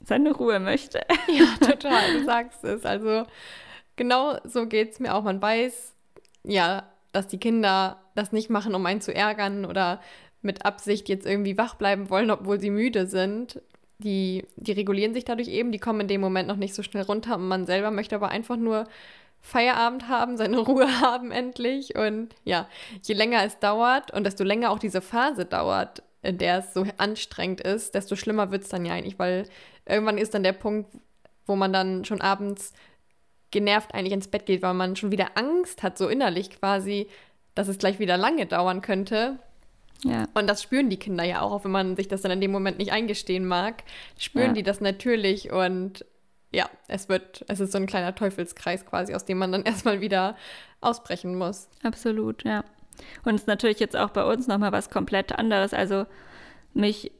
seine 0.00 0.32
Ruhe 0.32 0.60
möchte. 0.60 1.00
Ja, 1.28 1.66
total, 1.66 2.18
du 2.18 2.24
sagst 2.24 2.64
es. 2.64 2.84
Also 2.84 3.24
genau 4.02 4.38
so 4.44 4.66
geht 4.66 4.92
es 4.92 5.00
mir 5.00 5.14
auch. 5.14 5.22
Man 5.22 5.40
weiß, 5.40 5.94
ja, 6.44 6.88
dass 7.12 7.28
die 7.28 7.38
Kinder 7.38 8.02
das 8.14 8.32
nicht 8.32 8.50
machen, 8.50 8.74
um 8.74 8.84
einen 8.86 9.00
zu 9.00 9.14
ärgern 9.14 9.64
oder 9.64 10.00
mit 10.40 10.64
Absicht 10.64 11.08
jetzt 11.08 11.26
irgendwie 11.26 11.56
wach 11.56 11.76
bleiben 11.76 12.10
wollen, 12.10 12.30
obwohl 12.30 12.60
sie 12.60 12.70
müde 12.70 13.06
sind 13.06 13.60
die, 14.02 14.44
die 14.56 14.72
regulieren 14.72 15.14
sich 15.14 15.24
dadurch 15.24 15.48
eben, 15.48 15.72
die 15.72 15.78
kommen 15.78 16.00
in 16.00 16.08
dem 16.08 16.20
Moment 16.20 16.48
noch 16.48 16.56
nicht 16.56 16.74
so 16.74 16.82
schnell 16.82 17.04
runter 17.04 17.36
und 17.36 17.48
man 17.48 17.66
selber 17.66 17.90
möchte 17.90 18.16
aber 18.16 18.28
einfach 18.28 18.56
nur 18.56 18.84
Feierabend 19.40 20.08
haben, 20.08 20.36
seine 20.36 20.58
Ruhe 20.60 21.00
haben 21.00 21.30
endlich. 21.30 21.96
Und 21.96 22.34
ja, 22.44 22.68
je 23.02 23.14
länger 23.14 23.44
es 23.44 23.58
dauert 23.58 24.12
und 24.12 24.24
desto 24.24 24.44
länger 24.44 24.70
auch 24.70 24.78
diese 24.78 25.00
Phase 25.00 25.44
dauert, 25.44 26.02
in 26.22 26.38
der 26.38 26.58
es 26.58 26.74
so 26.74 26.86
anstrengend 26.98 27.60
ist, 27.60 27.94
desto 27.94 28.16
schlimmer 28.16 28.50
wird 28.50 28.62
es 28.62 28.68
dann 28.68 28.84
ja 28.84 28.94
eigentlich, 28.94 29.18
weil 29.18 29.48
irgendwann 29.86 30.18
ist 30.18 30.34
dann 30.34 30.44
der 30.44 30.52
Punkt, 30.52 30.90
wo 31.46 31.56
man 31.56 31.72
dann 31.72 32.04
schon 32.04 32.20
abends 32.20 32.72
genervt 33.52 33.94
eigentlich 33.94 34.12
ins 34.12 34.28
Bett 34.28 34.46
geht, 34.46 34.62
weil 34.62 34.74
man 34.74 34.96
schon 34.96 35.12
wieder 35.12 35.36
Angst 35.36 35.84
hat, 35.84 35.96
so 35.96 36.08
innerlich 36.08 36.50
quasi, 36.50 37.06
dass 37.54 37.68
es 37.68 37.78
gleich 37.78 38.00
wieder 38.00 38.16
lange 38.16 38.46
dauern 38.46 38.80
könnte. 38.80 39.38
Ja. 40.04 40.26
Und 40.34 40.48
das 40.48 40.62
spüren 40.62 40.90
die 40.90 40.96
Kinder 40.96 41.22
ja 41.22 41.42
auch, 41.42 41.52
auch 41.52 41.64
wenn 41.64 41.70
man 41.70 41.94
sich 41.94 42.08
das 42.08 42.22
dann 42.22 42.32
in 42.32 42.40
dem 42.40 42.50
Moment 42.50 42.78
nicht 42.78 42.90
eingestehen 42.90 43.46
mag, 43.46 43.84
spüren 44.18 44.48
ja. 44.48 44.52
die 44.54 44.62
das 44.64 44.80
natürlich 44.80 45.52
und 45.52 46.04
ja, 46.50 46.68
es 46.88 47.08
wird, 47.08 47.44
es 47.48 47.60
ist 47.60 47.72
so 47.72 47.78
ein 47.78 47.86
kleiner 47.86 48.14
Teufelskreis 48.14 48.84
quasi, 48.84 49.14
aus 49.14 49.24
dem 49.24 49.38
man 49.38 49.52
dann 49.52 49.62
erstmal 49.64 50.00
wieder 50.00 50.36
ausbrechen 50.80 51.36
muss. 51.36 51.68
Absolut, 51.82 52.44
ja. 52.44 52.64
Und 53.24 53.34
es 53.34 53.42
ist 53.42 53.46
natürlich 53.46 53.80
jetzt 53.80 53.96
auch 53.96 54.10
bei 54.10 54.24
uns 54.24 54.48
nochmal 54.48 54.72
was 54.72 54.90
komplett 54.90 55.38
anderes. 55.38 55.72
Also 55.72 56.06
mich 56.74 57.12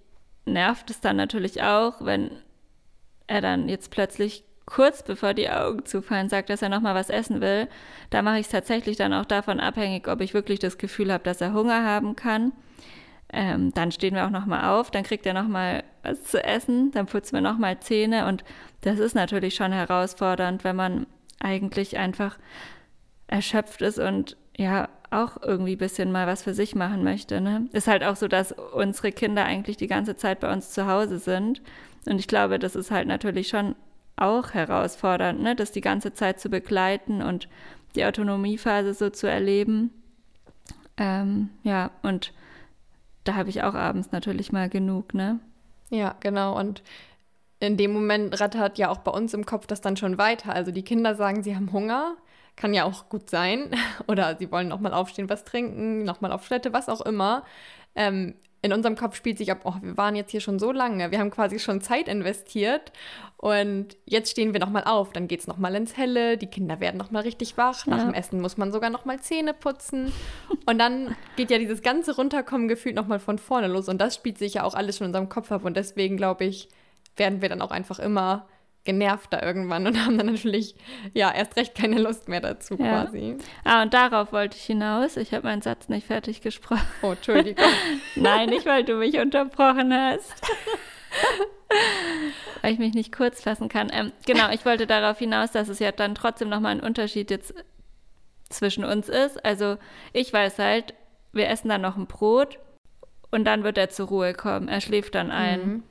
nervt 0.44 0.90
es 0.90 1.00
dann 1.00 1.16
natürlich 1.16 1.62
auch, 1.62 2.04
wenn 2.04 2.30
er 3.26 3.40
dann 3.40 3.68
jetzt 3.68 3.90
plötzlich 3.90 4.44
kurz 4.66 5.02
bevor 5.02 5.34
die 5.34 5.50
Augen 5.50 5.84
zufallen 5.84 6.28
sagt, 6.28 6.50
dass 6.50 6.62
er 6.62 6.68
nochmal 6.68 6.94
was 6.94 7.10
essen 7.10 7.40
will, 7.40 7.68
da 8.10 8.22
mache 8.22 8.38
ich 8.38 8.46
es 8.46 8.52
tatsächlich 8.52 8.96
dann 8.96 9.12
auch 9.12 9.24
davon 9.24 9.60
abhängig, 9.60 10.08
ob 10.08 10.20
ich 10.20 10.34
wirklich 10.34 10.58
das 10.58 10.78
Gefühl 10.78 11.12
habe, 11.12 11.24
dass 11.24 11.40
er 11.40 11.52
Hunger 11.52 11.84
haben 11.84 12.16
kann. 12.16 12.52
Ähm, 13.32 13.72
dann 13.74 13.92
stehen 13.92 14.14
wir 14.14 14.26
auch 14.26 14.30
nochmal 14.30 14.64
auf, 14.78 14.90
dann 14.90 15.04
kriegt 15.04 15.24
er 15.24 15.34
nochmal 15.34 15.84
was 16.02 16.24
zu 16.24 16.44
essen, 16.44 16.90
dann 16.92 17.06
putzen 17.06 17.34
wir 17.34 17.40
nochmal 17.40 17.80
Zähne 17.80 18.26
und 18.26 18.44
das 18.82 18.98
ist 18.98 19.14
natürlich 19.14 19.54
schon 19.54 19.72
herausfordernd, 19.72 20.64
wenn 20.64 20.76
man 20.76 21.06
eigentlich 21.40 21.98
einfach 21.98 22.38
erschöpft 23.26 23.80
ist 23.80 23.98
und 23.98 24.36
ja 24.56 24.88
auch 25.10 25.42
irgendwie 25.42 25.72
ein 25.72 25.78
bisschen 25.78 26.12
mal 26.12 26.26
was 26.26 26.42
für 26.42 26.54
sich 26.54 26.74
machen 26.74 27.04
möchte. 27.04 27.40
Ne? 27.40 27.68
Ist 27.72 27.88
halt 27.88 28.04
auch 28.04 28.16
so, 28.16 28.28
dass 28.28 28.52
unsere 28.52 29.12
Kinder 29.12 29.44
eigentlich 29.44 29.76
die 29.76 29.86
ganze 29.86 30.16
Zeit 30.16 30.40
bei 30.40 30.52
uns 30.52 30.70
zu 30.70 30.86
Hause 30.86 31.18
sind. 31.18 31.62
Und 32.06 32.18
ich 32.18 32.28
glaube, 32.28 32.58
das 32.58 32.74
ist 32.74 32.90
halt 32.90 33.08
natürlich 33.08 33.48
schon 33.48 33.74
auch 34.16 34.54
herausfordernd, 34.54 35.40
ne? 35.40 35.56
das 35.56 35.72
die 35.72 35.80
ganze 35.80 36.12
Zeit 36.12 36.40
zu 36.40 36.48
begleiten 36.48 37.22
und 37.22 37.48
die 37.94 38.04
Autonomiephase 38.04 38.94
so 38.94 39.10
zu 39.10 39.26
erleben. 39.26 39.90
Ähm, 40.96 41.50
ja, 41.62 41.90
und 42.02 42.32
da 43.24 43.34
habe 43.34 43.50
ich 43.50 43.62
auch 43.62 43.74
abends 43.74 44.12
natürlich 44.12 44.52
mal 44.52 44.68
genug, 44.68 45.14
ne? 45.14 45.40
Ja, 45.90 46.16
genau. 46.20 46.58
Und 46.58 46.82
in 47.60 47.76
dem 47.76 47.92
Moment 47.92 48.40
rattert 48.40 48.78
ja 48.78 48.88
auch 48.90 48.98
bei 48.98 49.12
uns 49.12 49.34
im 49.34 49.46
Kopf 49.46 49.66
das 49.66 49.80
dann 49.80 49.96
schon 49.96 50.18
weiter. 50.18 50.52
Also 50.52 50.72
die 50.72 50.82
Kinder 50.82 51.14
sagen, 51.14 51.42
sie 51.42 51.54
haben 51.54 51.72
Hunger. 51.72 52.16
Kann 52.56 52.74
ja 52.74 52.84
auch 52.84 53.08
gut 53.08 53.30
sein. 53.30 53.70
Oder 54.08 54.36
sie 54.36 54.50
wollen 54.50 54.68
nochmal 54.68 54.92
aufstehen, 54.92 55.28
was 55.28 55.44
trinken, 55.44 56.04
nochmal 56.04 56.32
auf 56.32 56.46
Toilette, 56.48 56.72
was 56.72 56.88
auch 56.88 57.00
immer. 57.02 57.44
Ähm, 57.94 58.34
in 58.62 58.72
unserem 58.72 58.96
Kopf 58.96 59.16
spielt 59.16 59.38
sich 59.38 59.50
ab, 59.50 59.62
oh, 59.64 59.74
wir 59.82 59.96
waren 59.96 60.14
jetzt 60.14 60.30
hier 60.30 60.40
schon 60.40 60.60
so 60.60 60.70
lange, 60.70 61.10
wir 61.10 61.18
haben 61.18 61.32
quasi 61.32 61.58
schon 61.58 61.80
Zeit 61.80 62.06
investiert 62.06 62.92
und 63.36 63.96
jetzt 64.06 64.30
stehen 64.30 64.52
wir 64.52 64.60
nochmal 64.60 64.84
auf, 64.84 65.12
dann 65.12 65.26
geht 65.26 65.40
es 65.40 65.48
nochmal 65.48 65.74
ins 65.74 65.96
Helle, 65.96 66.38
die 66.38 66.46
Kinder 66.46 66.78
werden 66.78 66.96
nochmal 66.96 67.24
richtig 67.24 67.56
wach, 67.56 67.86
nach 67.86 68.04
dem 68.04 68.14
Essen 68.14 68.40
muss 68.40 68.56
man 68.56 68.70
sogar 68.70 68.88
nochmal 68.88 69.18
Zähne 69.20 69.52
putzen 69.52 70.12
und 70.66 70.78
dann 70.78 71.16
geht 71.36 71.50
ja 71.50 71.58
dieses 71.58 71.82
ganze 71.82 72.14
Runterkommen 72.14 72.68
gefühlt 72.68 72.94
nochmal 72.94 73.18
von 73.18 73.38
vorne 73.38 73.66
los 73.66 73.88
und 73.88 74.00
das 74.00 74.14
spielt 74.14 74.38
sich 74.38 74.54
ja 74.54 74.62
auch 74.62 74.74
alles 74.74 74.96
schon 74.96 75.06
in 75.06 75.08
unserem 75.08 75.28
Kopf 75.28 75.50
ab 75.50 75.64
und 75.64 75.76
deswegen 75.76 76.16
glaube 76.16 76.44
ich, 76.44 76.68
werden 77.16 77.42
wir 77.42 77.48
dann 77.48 77.62
auch 77.62 77.72
einfach 77.72 77.98
immer 77.98 78.46
genervt 78.84 79.32
da 79.32 79.42
irgendwann 79.42 79.86
und 79.86 79.98
haben 80.04 80.18
dann 80.18 80.26
natürlich 80.26 80.74
ja 81.14 81.32
erst 81.32 81.56
recht 81.56 81.74
keine 81.74 82.00
Lust 82.00 82.28
mehr 82.28 82.40
dazu 82.40 82.76
ja. 82.78 83.04
quasi. 83.04 83.36
Ah, 83.64 83.82
und 83.82 83.94
darauf 83.94 84.32
wollte 84.32 84.56
ich 84.56 84.64
hinaus. 84.64 85.16
Ich 85.16 85.32
habe 85.32 85.46
meinen 85.46 85.62
Satz 85.62 85.88
nicht 85.88 86.06
fertig 86.06 86.40
gesprochen. 86.40 86.86
Oh, 87.02 87.12
Entschuldigung. 87.12 87.64
Nein, 88.16 88.50
nicht, 88.50 88.66
weil 88.66 88.84
du 88.84 88.96
mich 88.96 89.18
unterbrochen 89.18 89.92
hast. 89.92 90.34
weil 92.62 92.72
ich 92.72 92.78
mich 92.78 92.94
nicht 92.94 93.14
kurz 93.14 93.42
fassen 93.42 93.68
kann. 93.68 93.90
Ähm, 93.92 94.12
genau, 94.26 94.50
ich 94.50 94.64
wollte 94.64 94.86
darauf 94.86 95.18
hinaus, 95.18 95.52
dass 95.52 95.68
es 95.68 95.78
ja 95.78 95.92
dann 95.92 96.14
trotzdem 96.14 96.48
nochmal 96.48 96.72
ein 96.72 96.80
Unterschied 96.80 97.30
jetzt 97.30 97.54
zwischen 98.50 98.84
uns 98.84 99.08
ist. 99.08 99.44
Also 99.44 99.78
ich 100.12 100.32
weiß 100.32 100.58
halt, 100.58 100.94
wir 101.32 101.48
essen 101.48 101.68
dann 101.68 101.80
noch 101.80 101.96
ein 101.96 102.06
Brot 102.06 102.58
und 103.30 103.44
dann 103.44 103.64
wird 103.64 103.78
er 103.78 103.88
zur 103.88 104.08
Ruhe 104.08 104.34
kommen. 104.34 104.68
Er 104.68 104.80
schläft 104.80 105.14
dann 105.14 105.30
ein. 105.30 105.66
Mhm. 105.66 105.82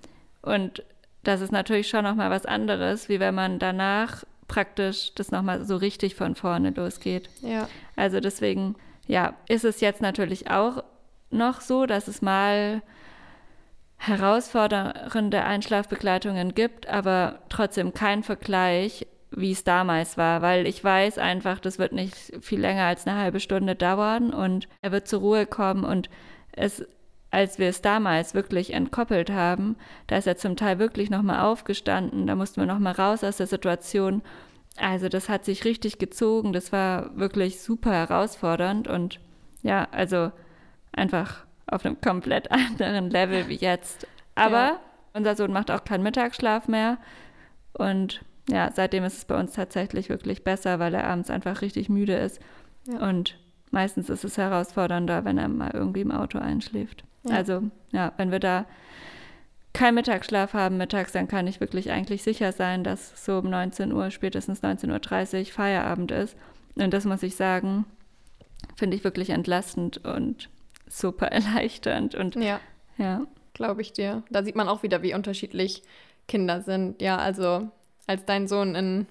Und 0.42 0.84
das 1.24 1.42
ist 1.42 1.52
natürlich 1.52 1.88
schon 1.88 2.04
nochmal 2.04 2.30
was 2.30 2.46
anderes, 2.46 3.10
wie 3.10 3.20
wenn 3.20 3.36
man 3.36 3.60
danach 3.60 4.24
praktisch 4.48 5.14
das 5.16 5.32
nochmal 5.32 5.64
so 5.64 5.78
richtig 5.78 6.16
von 6.16 6.36
vorne 6.36 6.72
losgeht. 6.72 7.30
Ja. 7.42 7.68
Also 7.96 8.20
deswegen, 8.20 8.76
ja, 9.08 9.34
ist 9.48 9.64
es 9.64 9.80
jetzt 9.82 10.02
natürlich 10.02 10.50
auch 10.50 10.84
noch 11.30 11.62
so, 11.62 11.86
dass 11.86 12.08
es 12.08 12.22
mal 12.22 12.82
herausfordernde 13.98 15.44
Einschlafbegleitungen 15.44 16.56
gibt, 16.56 16.88
aber 16.88 17.40
trotzdem 17.50 17.94
kein 17.94 18.24
Vergleich, 18.24 19.06
wie 19.30 19.52
es 19.52 19.64
damals 19.64 20.18
war, 20.18 20.42
weil 20.42 20.68
ich 20.68 20.84
weiß 20.84 21.18
einfach, 21.18 21.60
das 21.60 21.80
wird 21.80 21.94
nicht 21.94 22.16
viel 22.42 22.60
länger 22.60 22.86
als 22.86 23.08
eine 23.08 23.18
halbe 23.18 23.40
Stunde 23.40 23.76
dauern 23.76 24.34
und 24.34 24.68
er 24.82 24.92
wird 24.92 25.08
zur 25.08 25.22
Ruhe 25.22 25.46
kommen 25.46 25.86
und 25.86 26.10
es 26.52 26.86
als 27.32 27.60
wir 27.60 27.70
es 27.70 27.82
damals 27.82 28.34
wirklich 28.34 28.74
entkoppelt 28.74 29.32
haben, 29.32 29.78
da 30.08 30.18
ist 30.18 30.28
er 30.28 30.36
zum 30.36 30.58
Teil 30.58 30.80
wirklich 30.80 31.10
nochmal 31.10 31.40
aufgestanden, 31.42 32.28
da 32.28 32.36
mussten 32.36 32.62
wir 32.62 32.68
nochmal 32.68 32.94
raus 32.94 33.24
aus 33.24 33.38
der 33.38 33.48
Situation. 33.48 34.22
Also 34.78 35.10
das 35.10 35.30
hat 35.30 35.46
sich 35.46 35.64
richtig 35.64 35.98
gezogen, 35.98 36.54
das 36.54 36.72
war 36.72 37.18
wirklich 37.18 37.62
super 37.62 37.92
herausfordernd 37.92 38.88
und 38.88 39.20
ja, 39.64 39.88
also 39.92 40.32
einfach 40.92 41.46
auf 41.68 41.86
einem 41.86 42.00
komplett 42.02 42.52
anderen 42.52 43.10
Level 43.10 43.48
wie 43.48 43.56
jetzt. 43.56 44.08
Aber 44.36 44.54
ja. 44.54 44.80
unser 45.14 45.36
Sohn 45.36 45.54
macht 45.54 45.72
auch 45.72 45.86
keinen 45.86 46.04
Mittagsschlaf 46.04 46.68
mehr 46.68 46.98
und 47.74 48.22
ja, 48.50 48.72
seitdem 48.74 49.06
ist 49.06 49.18
es 49.18 49.26
bei 49.26 49.40
uns 49.40 49.54
tatsächlich 49.54 50.10
wirklich 50.10 50.44
besser, 50.44 50.80
weil 50.80 50.94
er 50.94 51.06
abends 51.06 51.30
einfach 51.30 51.62
richtig 51.62 51.88
müde 51.88 52.16
ist. 52.16 52.42
Ja. 52.88 53.08
Und 53.08 53.38
meistens 53.70 54.10
ist 54.10 54.26
es 54.26 54.38
herausfordernder, 54.38 55.24
wenn 55.24 55.38
er 55.38 55.48
mal 55.48 55.72
irgendwie 55.74 56.02
im 56.02 56.12
Auto 56.12 56.40
einschläft. 56.40 57.06
Ja. 57.24 57.36
Also, 57.36 57.64
ja, 57.92 58.14
wenn 58.18 58.32
wir 58.32 58.40
da 58.40 58.66
keinen 59.74 59.96
Mittagsschlaf 59.96 60.54
haben 60.54 60.78
mittags, 60.78 61.12
dann 61.12 61.28
kann 61.28 61.48
ich 61.48 61.60
wirklich 61.60 61.92
eigentlich 61.92 62.24
sicher 62.24 62.52
sein, 62.52 62.84
dass 62.84 63.26
so 63.26 63.40
um 63.40 63.50
19 63.50 63.94
Uhr, 63.94 64.12
spätestens 64.12 64.62
19.30 64.62 65.40
Uhr 65.40 65.46
Feierabend 65.46 66.12
ist. 66.12 66.36
Und 66.76 66.94
das 66.94 67.06
muss 67.06 67.24
ich 67.24 67.36
sagen, 67.36 67.86
finde 68.76 68.98
ich 68.98 69.04
wirklich 69.04 69.30
entlastend 69.30 70.04
und 70.06 70.50
super 70.88 71.28
erleichternd. 71.32 72.16
Und 72.16 72.36
ja, 72.36 72.60
ja. 72.98 73.26
glaube 73.54 73.82
ich 73.82 73.94
dir. 73.94 74.24
Da 74.30 74.44
sieht 74.44 74.56
man 74.56 74.68
auch 74.68 74.84
wieder, 74.84 75.02
wie 75.04 75.14
unterschiedlich 75.14 75.84
Kinder 76.28 76.62
sind. 76.62 77.02
Ja, 77.02 77.18
also 77.18 77.70
als 78.08 78.26
dein 78.26 78.48
Sohn 78.48 78.76
in 78.76 79.08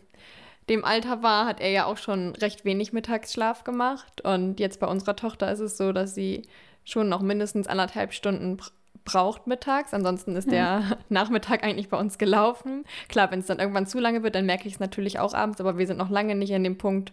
dem 0.68 0.84
Alter 0.84 1.22
war, 1.22 1.46
hat 1.46 1.60
er 1.60 1.70
ja 1.70 1.86
auch 1.86 1.96
schon 1.96 2.34
recht 2.36 2.64
wenig 2.64 2.92
Mittagsschlaf 2.92 3.64
gemacht. 3.64 4.20
Und 4.20 4.60
jetzt 4.60 4.78
bei 4.78 4.86
unserer 4.86 5.16
Tochter 5.16 5.50
ist 5.50 5.60
es 5.60 5.76
so, 5.76 5.92
dass 5.92 6.14
sie 6.14 6.42
schon 6.84 7.08
noch 7.08 7.22
mindestens 7.22 7.66
anderthalb 7.66 8.12
Stunden 8.12 8.58
braucht 9.04 9.46
mittags. 9.46 9.94
Ansonsten 9.94 10.36
ist 10.36 10.50
der 10.50 10.98
Nachmittag 11.08 11.64
eigentlich 11.64 11.88
bei 11.88 11.98
uns 11.98 12.18
gelaufen. 12.18 12.84
Klar, 13.08 13.30
wenn 13.30 13.40
es 13.40 13.46
dann 13.46 13.58
irgendwann 13.58 13.86
zu 13.86 13.98
lange 13.98 14.22
wird, 14.22 14.34
dann 14.34 14.46
merke 14.46 14.68
ich 14.68 14.74
es 14.74 14.80
natürlich 14.80 15.18
auch 15.18 15.34
abends, 15.34 15.60
aber 15.60 15.78
wir 15.78 15.86
sind 15.86 15.98
noch 15.98 16.10
lange 16.10 16.34
nicht 16.34 16.54
an 16.54 16.64
dem 16.64 16.78
Punkt, 16.78 17.12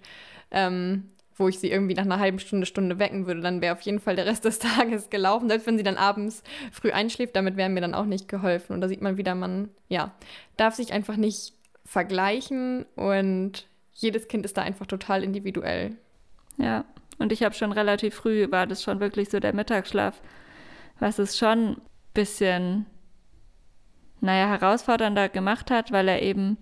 ähm, 0.51 1.09
wo 1.36 1.47
ich 1.47 1.59
sie 1.59 1.69
irgendwie 1.69 1.93
nach 1.93 2.05
einer 2.05 2.19
halben 2.19 2.39
Stunde, 2.39 2.65
Stunde 2.65 3.00
wecken 3.00 3.27
würde. 3.27 3.41
Dann 3.41 3.62
wäre 3.62 3.75
auf 3.75 3.81
jeden 3.81 4.00
Fall 4.00 4.15
der 4.15 4.25
Rest 4.25 4.45
des 4.45 4.59
Tages 4.59 5.09
gelaufen. 5.09 5.50
Selbst 5.50 5.67
wenn 5.67 5.77
sie 5.77 5.83
dann 5.83 5.97
abends 5.97 6.43
früh 6.71 6.91
einschläft, 6.91 7.36
damit 7.36 7.57
wäre 7.57 7.69
mir 7.69 7.81
dann 7.81 7.93
auch 7.93 8.05
nicht 8.05 8.27
geholfen. 8.27 8.74
Und 8.74 8.81
da 8.81 8.88
sieht 8.88 9.01
man 9.01 9.17
wieder, 9.17 9.36
man, 9.36 9.69
ja, 9.88 10.13
darf 10.57 10.75
sich 10.75 10.93
einfach 10.93 11.15
nicht 11.15 11.53
vergleichen 11.86 12.86
und 12.95 13.67
jedes 13.93 14.27
Kind 14.27 14.45
ist 14.45 14.57
da 14.57 14.62
einfach 14.62 14.86
total 14.86 15.24
individuell. 15.24 15.95
Ja, 16.57 16.86
und 17.19 17.31
ich 17.31 17.43
habe 17.43 17.55
schon 17.55 17.71
relativ 17.71 18.15
früh, 18.15 18.50
war 18.51 18.67
das 18.67 18.83
schon 18.83 19.00
wirklich 19.00 19.29
so 19.29 19.39
der 19.39 19.53
Mittagsschlaf, 19.53 20.21
was 21.00 21.19
es 21.19 21.38
schon 21.38 21.69
ein 21.69 21.81
bisschen, 22.13 22.86
naja, 24.21 24.47
herausfordernder 24.47 25.29
gemacht 25.29 25.71
hat, 25.71 25.91
weil 25.91 26.07
er 26.07 26.21
eben 26.21 26.57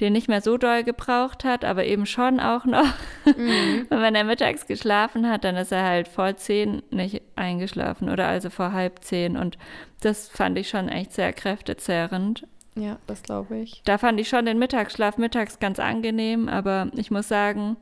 den 0.00 0.12
nicht 0.12 0.28
mehr 0.28 0.42
so 0.42 0.58
doll 0.58 0.84
gebraucht 0.84 1.44
hat, 1.44 1.64
aber 1.64 1.84
eben 1.84 2.04
schon 2.04 2.38
auch 2.38 2.64
noch. 2.64 2.92
Mhm. 3.24 3.86
Und 3.90 4.02
wenn 4.02 4.14
er 4.14 4.24
mittags 4.24 4.66
geschlafen 4.66 5.28
hat, 5.28 5.44
dann 5.44 5.56
ist 5.56 5.72
er 5.72 5.84
halt 5.84 6.08
vor 6.08 6.36
zehn 6.36 6.82
nicht 6.90 7.22
eingeschlafen 7.34 8.10
oder 8.10 8.26
also 8.28 8.50
vor 8.50 8.72
halb 8.72 9.02
zehn. 9.02 9.36
Und 9.36 9.56
das 10.00 10.28
fand 10.28 10.58
ich 10.58 10.68
schon 10.68 10.88
echt 10.88 11.12
sehr 11.12 11.32
kräftezehrend. 11.32 12.46
Ja, 12.74 12.98
das 13.06 13.22
glaube 13.22 13.56
ich. 13.56 13.80
Da 13.86 13.96
fand 13.96 14.20
ich 14.20 14.28
schon 14.28 14.44
den 14.44 14.58
Mittagsschlaf 14.58 15.16
mittags 15.16 15.58
ganz 15.60 15.78
angenehm, 15.78 16.48
aber 16.48 16.90
ich 16.94 17.10
muss 17.10 17.26
sagen, 17.26 17.78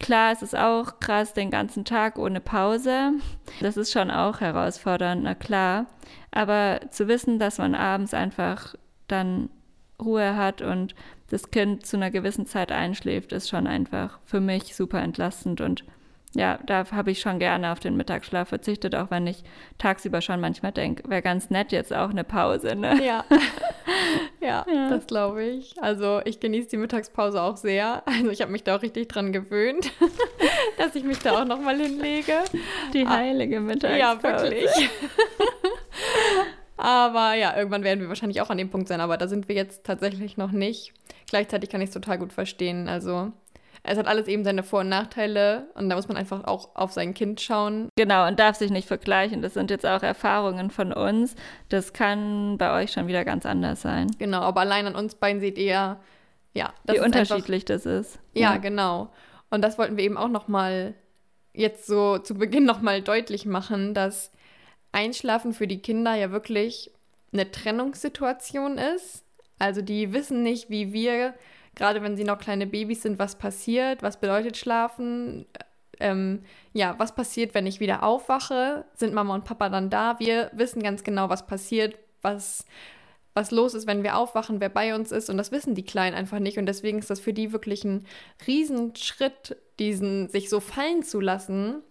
Klar, 0.00 0.32
es 0.32 0.42
ist 0.42 0.56
auch 0.56 0.98
krass, 0.98 1.34
den 1.34 1.50
ganzen 1.50 1.84
Tag 1.84 2.18
ohne 2.18 2.40
Pause. 2.40 3.12
Das 3.60 3.76
ist 3.76 3.92
schon 3.92 4.10
auch 4.10 4.40
herausfordernd, 4.40 5.22
na 5.22 5.34
klar. 5.34 5.86
Aber 6.30 6.80
zu 6.90 7.06
wissen, 7.06 7.38
dass 7.38 7.58
man 7.58 7.74
abends 7.74 8.14
einfach 8.14 8.74
dann 9.08 9.50
Ruhe 10.00 10.36
hat 10.36 10.62
und 10.62 10.94
das 11.28 11.50
Kind 11.50 11.84
zu 11.86 11.96
einer 11.98 12.10
gewissen 12.10 12.46
Zeit 12.46 12.72
einschläft, 12.72 13.32
ist 13.32 13.50
schon 13.50 13.66
einfach 13.66 14.18
für 14.24 14.40
mich 14.40 14.74
super 14.74 15.00
entlastend 15.00 15.60
und 15.60 15.84
ja, 16.34 16.60
da 16.64 16.88
habe 16.92 17.10
ich 17.10 17.20
schon 17.20 17.40
gerne 17.40 17.72
auf 17.72 17.80
den 17.80 17.96
Mittagsschlaf 17.96 18.48
verzichtet, 18.48 18.94
auch 18.94 19.10
wenn 19.10 19.26
ich 19.26 19.42
tagsüber 19.78 20.20
schon 20.20 20.40
manchmal 20.40 20.70
denke, 20.70 21.08
wäre 21.10 21.22
ganz 21.22 21.50
nett 21.50 21.72
jetzt 21.72 21.92
auch 21.92 22.10
eine 22.10 22.22
Pause, 22.22 22.76
ne? 22.76 23.04
Ja, 23.04 23.24
ja, 24.40 24.64
ja. 24.72 24.90
das 24.90 25.08
glaube 25.08 25.42
ich. 25.42 25.74
Also 25.82 26.20
ich 26.24 26.38
genieße 26.38 26.68
die 26.68 26.76
Mittagspause 26.76 27.42
auch 27.42 27.56
sehr. 27.56 28.04
Also 28.06 28.30
ich 28.30 28.42
habe 28.42 28.52
mich 28.52 28.62
da 28.62 28.76
auch 28.76 28.82
richtig 28.82 29.08
dran 29.08 29.32
gewöhnt, 29.32 29.90
dass 30.78 30.94
ich 30.94 31.02
mich 31.02 31.18
da 31.18 31.40
auch 31.40 31.44
nochmal 31.44 31.76
hinlege. 31.76 32.34
Die 32.94 33.04
ah, 33.04 33.16
heilige 33.16 33.58
Mittagspause. 33.58 33.98
Ja, 33.98 34.22
wirklich. 34.22 34.70
aber 36.76 37.34
ja, 37.34 37.56
irgendwann 37.56 37.82
werden 37.82 38.00
wir 38.00 38.08
wahrscheinlich 38.08 38.40
auch 38.40 38.50
an 38.50 38.58
dem 38.58 38.70
Punkt 38.70 38.86
sein, 38.86 39.00
aber 39.00 39.16
da 39.16 39.26
sind 39.26 39.48
wir 39.48 39.56
jetzt 39.56 39.84
tatsächlich 39.84 40.36
noch 40.36 40.52
nicht. 40.52 40.92
Gleichzeitig 41.28 41.70
kann 41.70 41.80
ich 41.80 41.88
es 41.88 41.94
total 41.94 42.18
gut 42.18 42.32
verstehen. 42.32 42.88
Also 42.88 43.32
es 43.82 43.98
hat 43.98 44.06
alles 44.06 44.28
eben 44.28 44.44
seine 44.44 44.62
Vor- 44.62 44.80
und 44.80 44.88
Nachteile 44.88 45.68
und 45.74 45.88
da 45.88 45.96
muss 45.96 46.08
man 46.08 46.16
einfach 46.16 46.44
auch 46.44 46.74
auf 46.74 46.92
sein 46.92 47.14
Kind 47.14 47.40
schauen. 47.40 47.88
Genau, 47.96 48.26
und 48.26 48.38
darf 48.38 48.56
sich 48.56 48.70
nicht 48.70 48.86
vergleichen. 48.86 49.42
Das 49.42 49.54
sind 49.54 49.70
jetzt 49.70 49.86
auch 49.86 50.02
Erfahrungen 50.02 50.70
von 50.70 50.92
uns. 50.92 51.34
Das 51.68 51.92
kann 51.92 52.58
bei 52.58 52.82
euch 52.82 52.92
schon 52.92 53.06
wieder 53.06 53.24
ganz 53.24 53.46
anders 53.46 53.80
sein. 53.80 54.08
Genau, 54.18 54.40
aber 54.40 54.60
allein 54.60 54.86
an 54.86 54.96
uns 54.96 55.14
beiden 55.14 55.40
seht 55.40 55.56
ihr, 55.58 55.98
ja, 56.52 56.72
wie 56.86 57.00
unterschiedlich 57.00 57.62
einfach, 57.62 57.84
das 57.84 57.86
ist. 57.86 58.18
Ja, 58.34 58.52
ja, 58.52 58.56
genau. 58.58 59.10
Und 59.50 59.62
das 59.62 59.78
wollten 59.78 59.96
wir 59.96 60.04
eben 60.04 60.16
auch 60.16 60.28
nochmal 60.28 60.94
jetzt 61.52 61.86
so 61.86 62.18
zu 62.18 62.34
Beginn 62.34 62.64
nochmal 62.64 63.02
deutlich 63.02 63.46
machen, 63.46 63.94
dass 63.94 64.30
Einschlafen 64.92 65.52
für 65.52 65.66
die 65.66 65.80
Kinder 65.80 66.14
ja 66.14 66.30
wirklich 66.30 66.90
eine 67.32 67.50
Trennungssituation 67.50 68.78
ist. 68.78 69.24
Also 69.58 69.82
die 69.82 70.12
wissen 70.12 70.42
nicht, 70.42 70.70
wie 70.70 70.92
wir, 70.92 71.34
gerade 71.80 72.02
wenn 72.02 72.14
sie 72.14 72.24
noch 72.24 72.38
kleine 72.38 72.66
Babys 72.66 73.02
sind, 73.02 73.18
was 73.18 73.36
passiert, 73.36 74.02
was 74.02 74.20
bedeutet 74.20 74.58
Schlafen. 74.58 75.46
Ähm, 75.98 76.42
ja, 76.74 76.94
was 76.98 77.14
passiert, 77.14 77.54
wenn 77.54 77.66
ich 77.66 77.80
wieder 77.80 78.02
aufwache? 78.02 78.84
Sind 78.94 79.14
Mama 79.14 79.34
und 79.34 79.46
Papa 79.46 79.70
dann 79.70 79.88
da? 79.88 80.18
Wir 80.18 80.50
wissen 80.52 80.82
ganz 80.82 81.04
genau, 81.04 81.30
was 81.30 81.46
passiert, 81.46 81.98
was, 82.20 82.66
was 83.32 83.50
los 83.50 83.72
ist, 83.72 83.86
wenn 83.86 84.02
wir 84.02 84.18
aufwachen, 84.18 84.60
wer 84.60 84.68
bei 84.68 84.94
uns 84.94 85.10
ist. 85.10 85.30
Und 85.30 85.38
das 85.38 85.52
wissen 85.52 85.74
die 85.74 85.84
Kleinen 85.84 86.14
einfach 86.14 86.38
nicht. 86.38 86.58
Und 86.58 86.66
deswegen 86.66 86.98
ist 86.98 87.08
das 87.08 87.18
für 87.18 87.32
die 87.32 87.50
wirklich 87.50 87.82
ein 87.84 88.04
Riesenschritt, 88.46 89.56
diesen 89.78 90.28
sich 90.28 90.50
so 90.50 90.60
fallen 90.60 91.02
zu 91.02 91.18
lassen, 91.18 91.82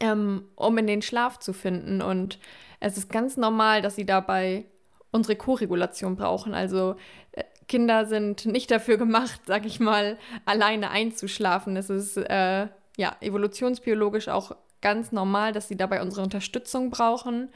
ähm, 0.00 0.46
um 0.56 0.78
in 0.78 0.86
den 0.86 1.02
Schlaf 1.02 1.38
zu 1.38 1.52
finden. 1.52 2.00
Und 2.00 2.38
es 2.80 2.96
ist 2.96 3.12
ganz 3.12 3.36
normal, 3.36 3.82
dass 3.82 3.94
sie 3.94 4.06
dabei 4.06 4.64
unsere 5.10 5.36
Koregulation 5.36 6.16
brauchen. 6.16 6.54
Also 6.54 6.96
äh, 7.32 7.44
Kinder 7.72 8.04
sind 8.04 8.44
nicht 8.44 8.70
dafür 8.70 8.98
gemacht, 8.98 9.40
sag 9.46 9.64
ich 9.64 9.80
mal, 9.80 10.18
alleine 10.44 10.90
einzuschlafen. 10.90 11.74
Es 11.78 11.88
ist 11.88 12.18
äh, 12.18 12.68
ja 12.98 13.16
evolutionsbiologisch 13.22 14.28
auch 14.28 14.54
ganz 14.82 15.10
normal, 15.10 15.52
dass 15.54 15.68
sie 15.68 15.76
dabei 15.76 16.02
unsere 16.02 16.22
Unterstützung 16.22 16.90
brauchen, 16.90 17.48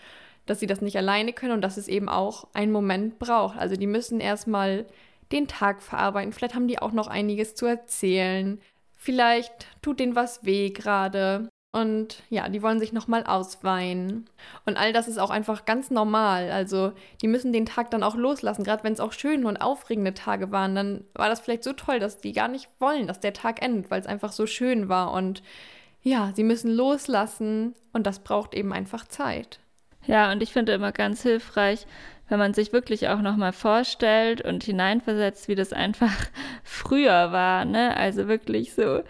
dass 0.47 0.59
sie 0.59 0.67
das 0.67 0.81
nicht 0.81 0.97
alleine 0.97 1.35
können 1.35 1.53
und 1.53 1.61
dass 1.61 1.77
es 1.77 1.87
eben 1.87 2.09
auch 2.09 2.47
einen 2.55 2.73
Moment 2.73 3.19
braucht. 3.19 3.59
Also 3.59 3.77
die 3.77 3.87
müssen 3.87 4.21
erstmal 4.21 4.87
den 5.33 5.49
Tag 5.49 5.83
verarbeiten. 5.83 6.33
Vielleicht 6.33 6.55
haben 6.55 6.69
die 6.69 6.79
auch 6.79 6.93
noch 6.93 7.09
einiges 7.09 7.55
zu 7.55 7.67
erzählen. 7.67 8.59
Vielleicht 8.97 9.67
tut 9.83 10.01
denen 10.01 10.17
was 10.17 10.47
weh 10.47 10.71
gerade. 10.71 11.51
Und 11.77 12.23
ja, 12.31 12.49
die 12.49 12.63
wollen 12.63 12.79
sich 12.79 12.95
nochmal 12.95 13.25
ausweinen. 13.25 14.31
Und 14.65 14.79
all 14.79 14.95
das 14.95 15.09
ist 15.09 15.19
auch 15.19 15.29
einfach 15.29 15.67
ganz 15.67 15.91
normal. 15.91 16.51
Also 16.51 16.93
die 17.21 17.29
müssen 17.29 17.53
den 17.53 17.67
Tag 17.67 17.91
dann 17.91 18.03
auch 18.03 18.15
loslassen. 18.15 18.65
Gerade 18.65 18.83
wenn 18.83 18.95
es 18.95 19.01
auch 19.01 19.13
schöne 19.13 19.47
und 19.47 19.59
aufregende 19.59 20.15
Tage 20.15 20.51
waren, 20.51 20.75
dann 20.75 21.05
war 21.13 21.29
das 21.29 21.41
vielleicht 21.41 21.65
so 21.65 21.75
toll, 21.75 21.99
dass 21.99 22.17
die 22.17 22.33
gar 22.33 22.49
nicht 22.49 22.71
wollen, 22.79 23.07
dass 23.07 23.21
der 23.21 23.35
Tag 23.35 23.61
endet, 23.61 23.91
weil 23.91 24.01
es 24.01 24.07
einfach 24.07 24.33
so 24.33 24.47
schön 24.47 24.89
war. 24.89 25.13
Und 25.13 25.43
ja, 26.03 26.33
sie 26.35 26.45
müssen 26.45 26.71
loslassen 26.71 27.75
und 27.93 28.07
das 28.07 28.21
braucht 28.21 28.55
eben 28.55 28.73
einfach 28.73 29.07
Zeit. 29.07 29.61
Ja, 30.07 30.33
und 30.33 30.43
ich 30.43 30.55
finde 30.55 30.73
immer 30.73 30.93
ganz 30.93 31.23
hilfreich, 31.23 31.87
wenn 32.29 32.39
man 32.39 32.55
sich 32.55 32.73
wirklich 32.73 33.09
auch 33.09 33.21
nochmal 33.21 33.53
vorstellt 33.53 34.41
und 34.43 34.65
hineinversetzt, 34.65 35.49
wie 35.49 35.55
das 35.55 35.73
einfach 35.73 36.13
früher 36.65 37.33
war, 37.33 37.65
ne? 37.65 37.97
Also 37.97 38.29
wirklich 38.29 38.75
so. 38.75 39.03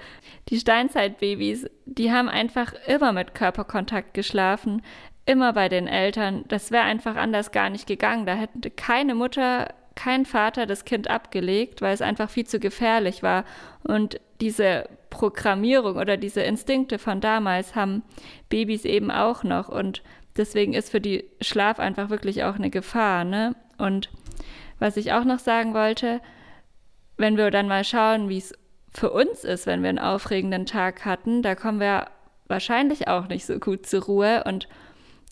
Die 0.49 0.59
Steinzeitbabys, 0.59 1.69
die 1.87 2.13
haben 2.13 2.29
einfach 2.29 2.75
immer 2.87 3.13
mit 3.13 3.35
Körperkontakt 3.35 4.15
geschlafen, 4.15 4.83
immer 5.25 5.53
bei 5.53 5.69
den 5.69 5.89
Eltern. 5.89 6.45
Das 6.49 6.71
wäre 6.71 6.85
einfach 6.85 7.17
anders 7.17 7.51
gar 7.51 7.71
nicht 7.71 7.87
gegangen. 7.87 8.27
Da 8.27 8.35
hätte 8.35 8.71
keine 8.71 9.15
Mutter, 9.15 9.75
kein 9.97 10.25
Vater 10.25 10.67
das 10.67 10.85
Kind 10.85 11.11
abgelegt, 11.11 11.83
weil 11.83 11.95
es 11.95 12.03
einfach 12.03 12.31
viel 12.31 12.47
zu 12.47 12.61
gefährlich 12.61 13.23
war. 13.23 13.45
Und 13.83 14.21
diese 14.41 14.89
Programmierung 15.11 15.97
oder 15.97 16.17
diese 16.17 16.43
Instinkte 16.43 16.99
von 16.99 17.21
damals 17.21 17.75
haben 17.75 18.03
Babys 18.49 18.85
eben 18.85 19.11
auch 19.11 19.43
noch. 19.43 19.69
Und 19.69 20.03
deswegen 20.37 20.73
ist 20.73 20.91
für 20.91 21.01
die 21.01 21.25
Schlaf 21.41 21.79
einfach 21.79 22.11
wirklich 22.11 22.45
auch 22.45 22.57
eine 22.57 22.71
Gefahr. 22.71 23.25
Ne? 23.25 23.55
Und 23.79 24.11
was 24.79 24.97
ich 24.97 25.13
auch 25.13 25.25
noch 25.25 25.39
sagen 25.39 25.75
wollte, 25.75 26.21
wenn 27.17 27.37
wir 27.37 27.51
dann 27.51 27.69
mal 27.69 27.85
schauen, 27.85 28.29
wie 28.29 28.39
es 28.39 28.53
für 28.93 29.11
uns 29.11 29.45
ist, 29.45 29.67
wenn 29.67 29.83
wir 29.83 29.89
einen 29.89 29.99
aufregenden 29.99 30.67
Tag 30.67 31.05
hatten, 31.05 31.43
da 31.43 31.55
kommen 31.55 31.81
wir 31.81 32.07
wahrscheinlich 32.49 33.09
auch 33.09 33.29
nicht 33.29 33.47
so 33.47 33.59
gut 33.59 33.87
zur 33.87 34.05
Ruhe 34.05 34.45
und 34.45 34.69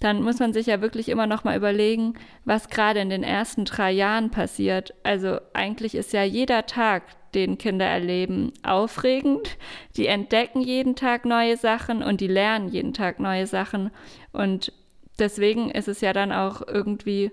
dann 0.00 0.22
muss 0.22 0.38
man 0.38 0.52
sich 0.52 0.66
ja 0.66 0.80
wirklich 0.80 1.08
immer 1.08 1.26
noch 1.26 1.44
mal 1.44 1.56
überlegen, 1.56 2.14
was 2.44 2.68
gerade 2.68 3.00
in 3.00 3.10
den 3.10 3.22
ersten 3.22 3.64
drei 3.64 3.92
Jahren 3.92 4.30
passiert. 4.30 4.92
Also 5.02 5.38
eigentlich 5.52 5.94
ist 5.94 6.12
ja 6.12 6.24
jeder 6.24 6.66
Tag, 6.66 7.04
den 7.34 7.58
Kinder 7.58 7.86
erleben, 7.86 8.52
aufregend. 8.62 9.56
Die 9.96 10.06
entdecken 10.06 10.60
jeden 10.60 10.94
Tag 10.94 11.24
neue 11.24 11.56
Sachen 11.56 12.02
und 12.02 12.20
die 12.20 12.28
lernen 12.28 12.68
jeden 12.68 12.92
Tag 12.92 13.18
neue 13.18 13.46
Sachen. 13.46 13.90
Und 14.32 14.72
deswegen 15.18 15.70
ist 15.70 15.88
es 15.88 16.00
ja 16.00 16.12
dann 16.12 16.32
auch 16.32 16.66
irgendwie 16.66 17.30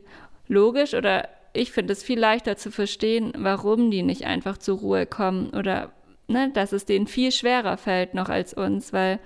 logisch 0.47 0.93
oder 0.93 1.27
ich 1.53 1.71
finde 1.71 1.93
es 1.93 2.03
viel 2.03 2.19
leichter 2.19 2.55
zu 2.55 2.71
verstehen, 2.71 3.33
warum 3.37 3.91
die 3.91 4.03
nicht 4.03 4.25
einfach 4.25 4.57
zur 4.57 4.79
Ruhe 4.79 5.05
kommen 5.05 5.49
oder 5.51 5.91
ne, 6.27 6.49
dass 6.53 6.71
es 6.71 6.85
denen 6.85 7.07
viel 7.07 7.31
schwerer 7.31 7.77
fällt 7.77 8.13
noch 8.13 8.29
als 8.29 8.53
uns, 8.53 8.93
weil 8.93 9.19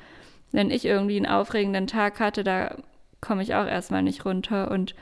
wenn 0.51 0.71
ich 0.71 0.85
irgendwie 0.85 1.17
einen 1.17 1.25
aufregenden 1.25 1.87
Tag 1.87 2.19
hatte, 2.19 2.43
da 2.43 2.77
komme 3.21 3.43
ich 3.43 3.55
auch 3.55 3.67
erstmal 3.67 4.03
nicht 4.03 4.25
runter 4.25 4.71
und 4.71 4.95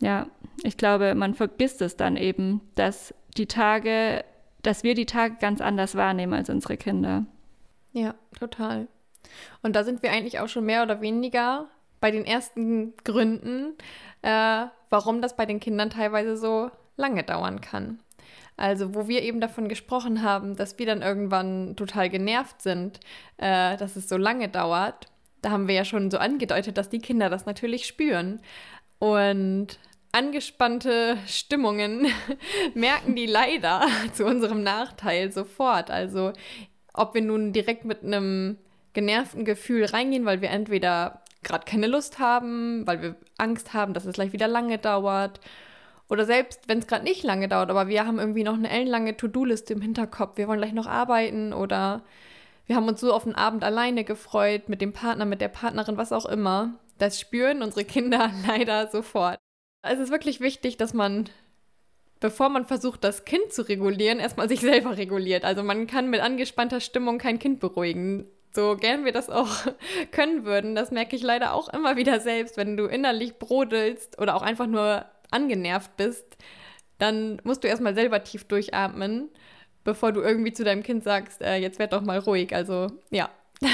ja, 0.00 0.28
ich 0.62 0.76
glaube, 0.76 1.14
man 1.14 1.34
vergisst 1.34 1.82
es 1.82 1.96
dann 1.96 2.16
eben, 2.16 2.60
dass 2.74 3.14
die 3.36 3.46
Tage, 3.46 4.24
dass 4.62 4.84
wir 4.84 4.94
die 4.94 5.06
Tage 5.06 5.36
ganz 5.40 5.60
anders 5.60 5.96
wahrnehmen 5.96 6.34
als 6.34 6.50
unsere 6.50 6.76
Kinder. 6.76 7.26
Ja, 7.92 8.14
total. 8.38 8.86
Und 9.62 9.74
da 9.74 9.84
sind 9.84 10.02
wir 10.02 10.12
eigentlich 10.12 10.38
auch 10.38 10.48
schon 10.48 10.64
mehr 10.64 10.82
oder 10.82 11.00
weniger 11.00 11.68
bei 12.00 12.10
den 12.10 12.24
ersten 12.24 12.94
Gründen, 13.04 13.74
äh, 14.22 14.66
warum 14.90 15.22
das 15.22 15.36
bei 15.36 15.46
den 15.46 15.60
Kindern 15.60 15.90
teilweise 15.90 16.36
so 16.36 16.70
lange 16.96 17.24
dauern 17.24 17.60
kann. 17.60 18.00
Also, 18.56 18.94
wo 18.94 19.06
wir 19.06 19.22
eben 19.22 19.40
davon 19.40 19.68
gesprochen 19.68 20.22
haben, 20.22 20.56
dass 20.56 20.78
wir 20.78 20.86
dann 20.86 21.00
irgendwann 21.00 21.76
total 21.76 22.10
genervt 22.10 22.60
sind, 22.60 22.98
äh, 23.36 23.76
dass 23.76 23.94
es 23.94 24.08
so 24.08 24.16
lange 24.16 24.48
dauert, 24.48 25.06
da 25.42 25.50
haben 25.50 25.68
wir 25.68 25.76
ja 25.76 25.84
schon 25.84 26.10
so 26.10 26.18
angedeutet, 26.18 26.76
dass 26.76 26.88
die 26.88 26.98
Kinder 26.98 27.30
das 27.30 27.46
natürlich 27.46 27.86
spüren. 27.86 28.40
Und 28.98 29.78
angespannte 30.10 31.16
Stimmungen 31.26 32.08
merken 32.74 33.14
die 33.14 33.26
leider 33.26 33.86
zu 34.12 34.24
unserem 34.24 34.64
Nachteil 34.64 35.30
sofort. 35.30 35.90
Also, 35.90 36.32
ob 36.92 37.14
wir 37.14 37.22
nun 37.22 37.52
direkt 37.52 37.84
mit 37.84 38.02
einem 38.02 38.58
genervten 38.92 39.44
Gefühl 39.44 39.84
reingehen, 39.84 40.24
weil 40.24 40.40
wir 40.40 40.50
entweder 40.50 41.22
gerade 41.48 41.64
keine 41.64 41.88
Lust 41.88 42.18
haben, 42.18 42.86
weil 42.86 43.02
wir 43.02 43.16
Angst 43.38 43.74
haben, 43.74 43.94
dass 43.94 44.04
es 44.04 44.14
gleich 44.14 44.32
wieder 44.32 44.46
lange 44.46 44.78
dauert. 44.78 45.40
Oder 46.08 46.24
selbst 46.24 46.68
wenn 46.68 46.78
es 46.78 46.86
gerade 46.86 47.04
nicht 47.04 47.24
lange 47.24 47.48
dauert, 47.48 47.70
aber 47.70 47.88
wir 47.88 48.06
haben 48.06 48.18
irgendwie 48.18 48.44
noch 48.44 48.54
eine 48.54 48.70
ellenlange 48.70 49.16
To-Do-Liste 49.16 49.74
im 49.74 49.82
Hinterkopf, 49.82 50.38
wir 50.38 50.48
wollen 50.48 50.60
gleich 50.60 50.72
noch 50.72 50.86
arbeiten 50.86 51.52
oder 51.52 52.02
wir 52.66 52.76
haben 52.76 52.88
uns 52.88 53.00
so 53.00 53.12
auf 53.12 53.24
den 53.24 53.34
Abend 53.34 53.64
alleine 53.64 54.04
gefreut, 54.04 54.68
mit 54.68 54.80
dem 54.80 54.92
Partner, 54.92 55.24
mit 55.24 55.40
der 55.40 55.48
Partnerin, 55.48 55.96
was 55.96 56.12
auch 56.12 56.26
immer. 56.26 56.74
Das 56.98 57.18
spüren 57.18 57.62
unsere 57.62 57.84
Kinder 57.84 58.30
leider 58.46 58.88
sofort. 58.88 59.38
Es 59.82 59.98
ist 59.98 60.10
wirklich 60.10 60.40
wichtig, 60.40 60.76
dass 60.76 60.92
man, 60.94 61.28
bevor 62.20 62.48
man 62.48 62.66
versucht, 62.66 63.04
das 63.04 63.24
Kind 63.24 63.52
zu 63.52 63.62
regulieren, 63.68 64.18
erstmal 64.18 64.48
sich 64.48 64.60
selber 64.60 64.96
reguliert. 64.96 65.44
Also 65.44 65.62
man 65.62 65.86
kann 65.86 66.10
mit 66.10 66.20
angespannter 66.20 66.80
Stimmung 66.80 67.18
kein 67.18 67.38
Kind 67.38 67.60
beruhigen 67.60 68.26
so 68.58 68.76
gern 68.76 69.04
wir 69.04 69.12
das 69.12 69.30
auch 69.30 69.48
können 70.10 70.44
würden, 70.44 70.74
das 70.74 70.90
merke 70.90 71.14
ich 71.14 71.22
leider 71.22 71.54
auch 71.54 71.68
immer 71.68 71.96
wieder 71.96 72.18
selbst, 72.18 72.56
wenn 72.56 72.76
du 72.76 72.86
innerlich 72.86 73.38
brodelst 73.38 74.18
oder 74.20 74.34
auch 74.34 74.42
einfach 74.42 74.66
nur 74.66 75.04
angenervt 75.30 75.96
bist, 75.96 76.36
dann 76.98 77.40
musst 77.44 77.62
du 77.62 77.68
erstmal 77.68 77.94
selber 77.94 78.24
tief 78.24 78.42
durchatmen, 78.48 79.28
bevor 79.84 80.10
du 80.10 80.22
irgendwie 80.22 80.52
zu 80.52 80.64
deinem 80.64 80.82
Kind 80.82 81.04
sagst, 81.04 81.40
äh, 81.40 81.54
jetzt 81.54 81.78
werd 81.78 81.92
doch 81.92 82.02
mal 82.02 82.18
ruhig. 82.18 82.52
Also 82.52 82.88
ja, 83.10 83.30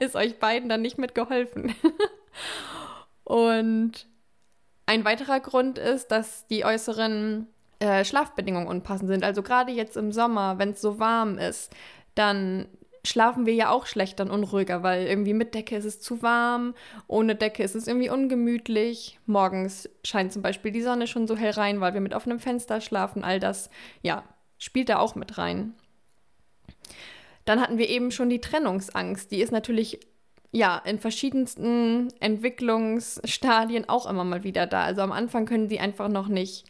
ist 0.00 0.16
euch 0.16 0.40
beiden 0.40 0.68
dann 0.68 0.82
nicht 0.82 0.98
mitgeholfen. 0.98 1.72
Und 3.22 4.08
ein 4.86 5.04
weiterer 5.04 5.38
Grund 5.38 5.78
ist, 5.78 6.08
dass 6.08 6.48
die 6.48 6.64
äußeren 6.64 7.46
äh, 7.78 8.04
Schlafbedingungen 8.04 8.66
unpassend 8.66 9.10
sind. 9.10 9.22
Also 9.22 9.44
gerade 9.44 9.70
jetzt 9.70 9.96
im 9.96 10.10
Sommer, 10.10 10.58
wenn 10.58 10.70
es 10.70 10.80
so 10.80 10.98
warm 10.98 11.38
ist, 11.38 11.72
dann 12.16 12.66
schlafen 13.04 13.46
wir 13.46 13.54
ja 13.54 13.70
auch 13.70 13.86
schlechter 13.86 14.24
und 14.24 14.30
unruhiger, 14.30 14.82
weil 14.82 15.06
irgendwie 15.06 15.34
mit 15.34 15.54
Decke 15.54 15.76
ist 15.76 15.84
es 15.84 16.00
zu 16.00 16.22
warm, 16.22 16.74
ohne 17.06 17.34
Decke 17.34 17.62
ist 17.62 17.74
es 17.74 17.86
irgendwie 17.86 18.10
ungemütlich. 18.10 19.18
Morgens 19.26 19.88
scheint 20.04 20.32
zum 20.32 20.42
Beispiel 20.42 20.72
die 20.72 20.82
Sonne 20.82 21.06
schon 21.06 21.26
so 21.26 21.36
hell 21.36 21.52
rein, 21.52 21.80
weil 21.80 21.94
wir 21.94 22.00
mit 22.00 22.14
offenem 22.14 22.40
Fenster 22.40 22.80
schlafen. 22.80 23.22
All 23.22 23.40
das, 23.40 23.70
ja, 24.02 24.24
spielt 24.58 24.88
da 24.88 24.98
auch 24.98 25.14
mit 25.14 25.36
rein. 25.38 25.74
Dann 27.44 27.60
hatten 27.60 27.78
wir 27.78 27.88
eben 27.88 28.10
schon 28.10 28.30
die 28.30 28.40
Trennungsangst. 28.40 29.30
Die 29.30 29.40
ist 29.40 29.52
natürlich 29.52 30.00
ja, 30.54 30.78
in 30.78 31.00
verschiedensten 31.00 32.08
Entwicklungsstadien 32.20 33.88
auch 33.88 34.08
immer 34.08 34.22
mal 34.22 34.44
wieder 34.44 34.68
da. 34.68 34.84
Also 34.84 35.00
am 35.02 35.10
Anfang 35.10 35.46
können 35.46 35.68
sie 35.68 35.80
einfach 35.80 36.08
noch 36.08 36.28
nicht, 36.28 36.64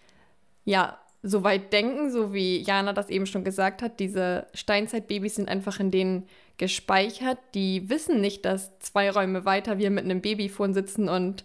ja, 0.64 0.98
so 1.26 1.42
weit 1.42 1.72
denken, 1.72 2.10
so 2.10 2.34
wie 2.34 2.58
Jana 2.58 2.92
das 2.92 3.08
eben 3.08 3.24
schon 3.24 3.44
gesagt 3.44 3.80
hat. 3.80 3.98
Diese 3.98 4.46
Steinzeitbabys 4.52 5.36
sind 5.36 5.48
einfach 5.48 5.80
in 5.80 5.90
denen 5.90 6.28
gespeichert. 6.58 7.38
Die 7.54 7.88
wissen 7.88 8.20
nicht, 8.20 8.44
dass 8.44 8.78
zwei 8.78 9.10
Räume 9.10 9.46
weiter 9.46 9.78
wir 9.78 9.90
mit 9.90 10.04
einem 10.04 10.20
Babyfon 10.20 10.74
sitzen 10.74 11.08
und 11.08 11.44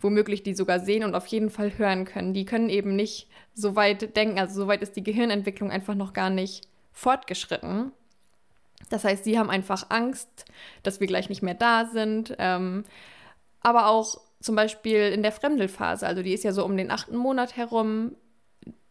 womöglich 0.00 0.42
die 0.42 0.54
sogar 0.54 0.80
sehen 0.80 1.04
und 1.04 1.14
auf 1.14 1.26
jeden 1.28 1.48
Fall 1.48 1.78
hören 1.78 2.04
können. 2.04 2.34
Die 2.34 2.44
können 2.44 2.68
eben 2.68 2.96
nicht 2.96 3.28
so 3.54 3.76
weit 3.76 4.16
denken. 4.16 4.40
Also 4.40 4.62
so 4.62 4.66
weit 4.66 4.82
ist 4.82 4.96
die 4.96 5.04
Gehirnentwicklung 5.04 5.70
einfach 5.70 5.94
noch 5.94 6.12
gar 6.12 6.28
nicht 6.28 6.66
fortgeschritten. 6.92 7.92
Das 8.88 9.04
heißt, 9.04 9.22
sie 9.22 9.38
haben 9.38 9.48
einfach 9.48 9.86
Angst, 9.90 10.44
dass 10.82 10.98
wir 10.98 11.06
gleich 11.06 11.28
nicht 11.28 11.42
mehr 11.42 11.54
da 11.54 11.86
sind. 11.86 12.34
Ähm, 12.40 12.84
aber 13.60 13.86
auch 13.86 14.20
zum 14.40 14.56
Beispiel 14.56 15.12
in 15.12 15.22
der 15.22 15.32
Fremdelphase, 15.32 16.04
also 16.04 16.22
die 16.24 16.32
ist 16.32 16.42
ja 16.42 16.50
so 16.50 16.64
um 16.64 16.76
den 16.76 16.90
achten 16.90 17.16
Monat 17.16 17.56
herum, 17.56 18.16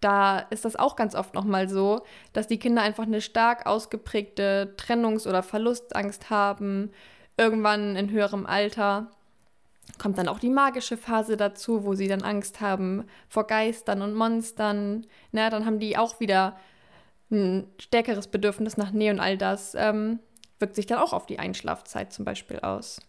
da 0.01 0.39
ist 0.39 0.65
das 0.65 0.75
auch 0.75 0.95
ganz 0.95 1.15
oft 1.15 1.33
nochmal 1.33 1.67
so, 1.69 2.01
dass 2.33 2.47
die 2.47 2.59
Kinder 2.59 2.81
einfach 2.81 3.03
eine 3.03 3.21
stark 3.21 3.65
ausgeprägte 3.65 4.73
Trennungs- 4.77 5.27
oder 5.27 5.43
Verlustangst 5.43 6.29
haben. 6.29 6.91
Irgendwann 7.37 7.95
in 7.95 8.09
höherem 8.09 8.45
Alter 8.45 9.11
kommt 9.97 10.17
dann 10.17 10.27
auch 10.27 10.39
die 10.39 10.49
magische 10.49 10.97
Phase 10.97 11.35
dazu, 11.35 11.83
wo 11.83 11.95
sie 11.95 12.07
dann 12.07 12.21
Angst 12.21 12.61
haben 12.61 13.05
vor 13.27 13.47
Geistern 13.47 14.01
und 14.01 14.13
Monstern. 14.13 15.05
Na, 15.31 15.49
dann 15.49 15.65
haben 15.65 15.79
die 15.79 15.97
auch 15.97 16.19
wieder 16.19 16.57
ein 17.31 17.67
stärkeres 17.79 18.27
Bedürfnis 18.27 18.77
nach 18.77 18.91
Nähe 18.91 19.11
und 19.11 19.19
all 19.19 19.37
das 19.37 19.75
ähm, 19.75 20.19
wirkt 20.59 20.75
sich 20.75 20.85
dann 20.85 20.99
auch 20.99 21.13
auf 21.13 21.25
die 21.25 21.39
Einschlafzeit 21.39 22.13
zum 22.13 22.25
Beispiel 22.25 22.59
aus. 22.59 23.01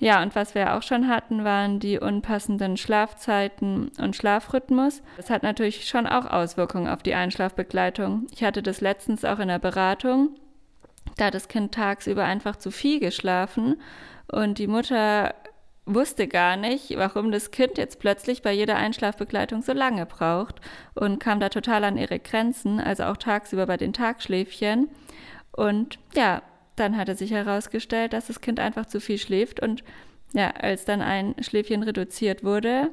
Ja, 0.00 0.22
und 0.22 0.34
was 0.36 0.54
wir 0.54 0.74
auch 0.74 0.82
schon 0.82 1.08
hatten, 1.08 1.44
waren 1.44 1.80
die 1.80 1.98
unpassenden 1.98 2.76
Schlafzeiten 2.76 3.90
und 3.98 4.14
Schlafrhythmus. 4.14 5.02
Das 5.16 5.28
hat 5.28 5.42
natürlich 5.42 5.88
schon 5.88 6.06
auch 6.06 6.26
Auswirkungen 6.26 6.88
auf 6.88 7.02
die 7.02 7.14
Einschlafbegleitung. 7.14 8.26
Ich 8.30 8.44
hatte 8.44 8.62
das 8.62 8.80
letztens 8.80 9.24
auch 9.24 9.40
in 9.40 9.48
der 9.48 9.58
Beratung. 9.58 10.30
Da 11.16 11.26
hat 11.26 11.34
das 11.34 11.48
Kind 11.48 11.74
tagsüber 11.74 12.24
einfach 12.24 12.56
zu 12.56 12.70
viel 12.70 13.00
geschlafen 13.00 13.80
und 14.30 14.58
die 14.58 14.68
Mutter 14.68 15.34
wusste 15.84 16.28
gar 16.28 16.56
nicht, 16.56 16.96
warum 16.96 17.32
das 17.32 17.50
Kind 17.50 17.78
jetzt 17.78 17.98
plötzlich 17.98 18.42
bei 18.42 18.52
jeder 18.52 18.76
Einschlafbegleitung 18.76 19.62
so 19.62 19.72
lange 19.72 20.06
braucht 20.06 20.60
und 20.94 21.18
kam 21.18 21.40
da 21.40 21.48
total 21.48 21.82
an 21.84 21.96
ihre 21.96 22.18
Grenzen, 22.18 22.78
also 22.78 23.04
auch 23.04 23.16
tagsüber 23.16 23.66
bei 23.66 23.78
den 23.78 23.94
Tagschläfchen. 23.94 24.88
Und 25.52 25.98
ja, 26.14 26.42
dann 26.78 26.96
hatte 26.96 27.14
sich 27.14 27.30
herausgestellt, 27.30 28.12
dass 28.12 28.28
das 28.28 28.40
Kind 28.40 28.60
einfach 28.60 28.86
zu 28.86 29.00
viel 29.00 29.18
schläft 29.18 29.60
und 29.60 29.84
ja, 30.34 30.50
als 30.50 30.84
dann 30.84 31.00
ein 31.00 31.34
Schläfchen 31.40 31.82
reduziert 31.82 32.44
wurde, 32.44 32.90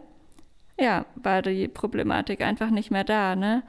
ja, 0.80 1.06
war 1.16 1.42
die 1.42 1.68
Problematik 1.68 2.42
einfach 2.42 2.70
nicht 2.70 2.92
mehr 2.92 3.04
da, 3.04 3.36
ne? 3.36 3.64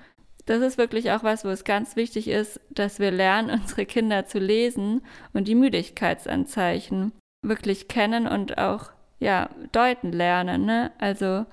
Das 0.45 0.61
ist 0.61 0.79
wirklich 0.79 1.11
auch 1.11 1.25
was, 1.25 1.45
wo 1.45 1.49
es 1.49 1.65
ganz 1.65 1.97
wichtig 1.97 2.29
ist, 2.29 2.61
dass 2.71 3.01
wir 3.01 3.11
lernen, 3.11 3.51
unsere 3.61 3.87
Kinder 3.87 4.27
zu 4.27 4.39
lesen 4.39 5.03
und 5.33 5.49
die 5.49 5.55
Müdigkeitsanzeichen 5.55 7.13
wirklich 7.43 7.89
kennen 7.89 8.27
und 8.27 8.59
auch 8.59 8.91
ja, 9.19 9.49
deuten 9.73 10.13
lernen, 10.13 10.67
ne? 10.67 10.93
Also, 10.99 11.47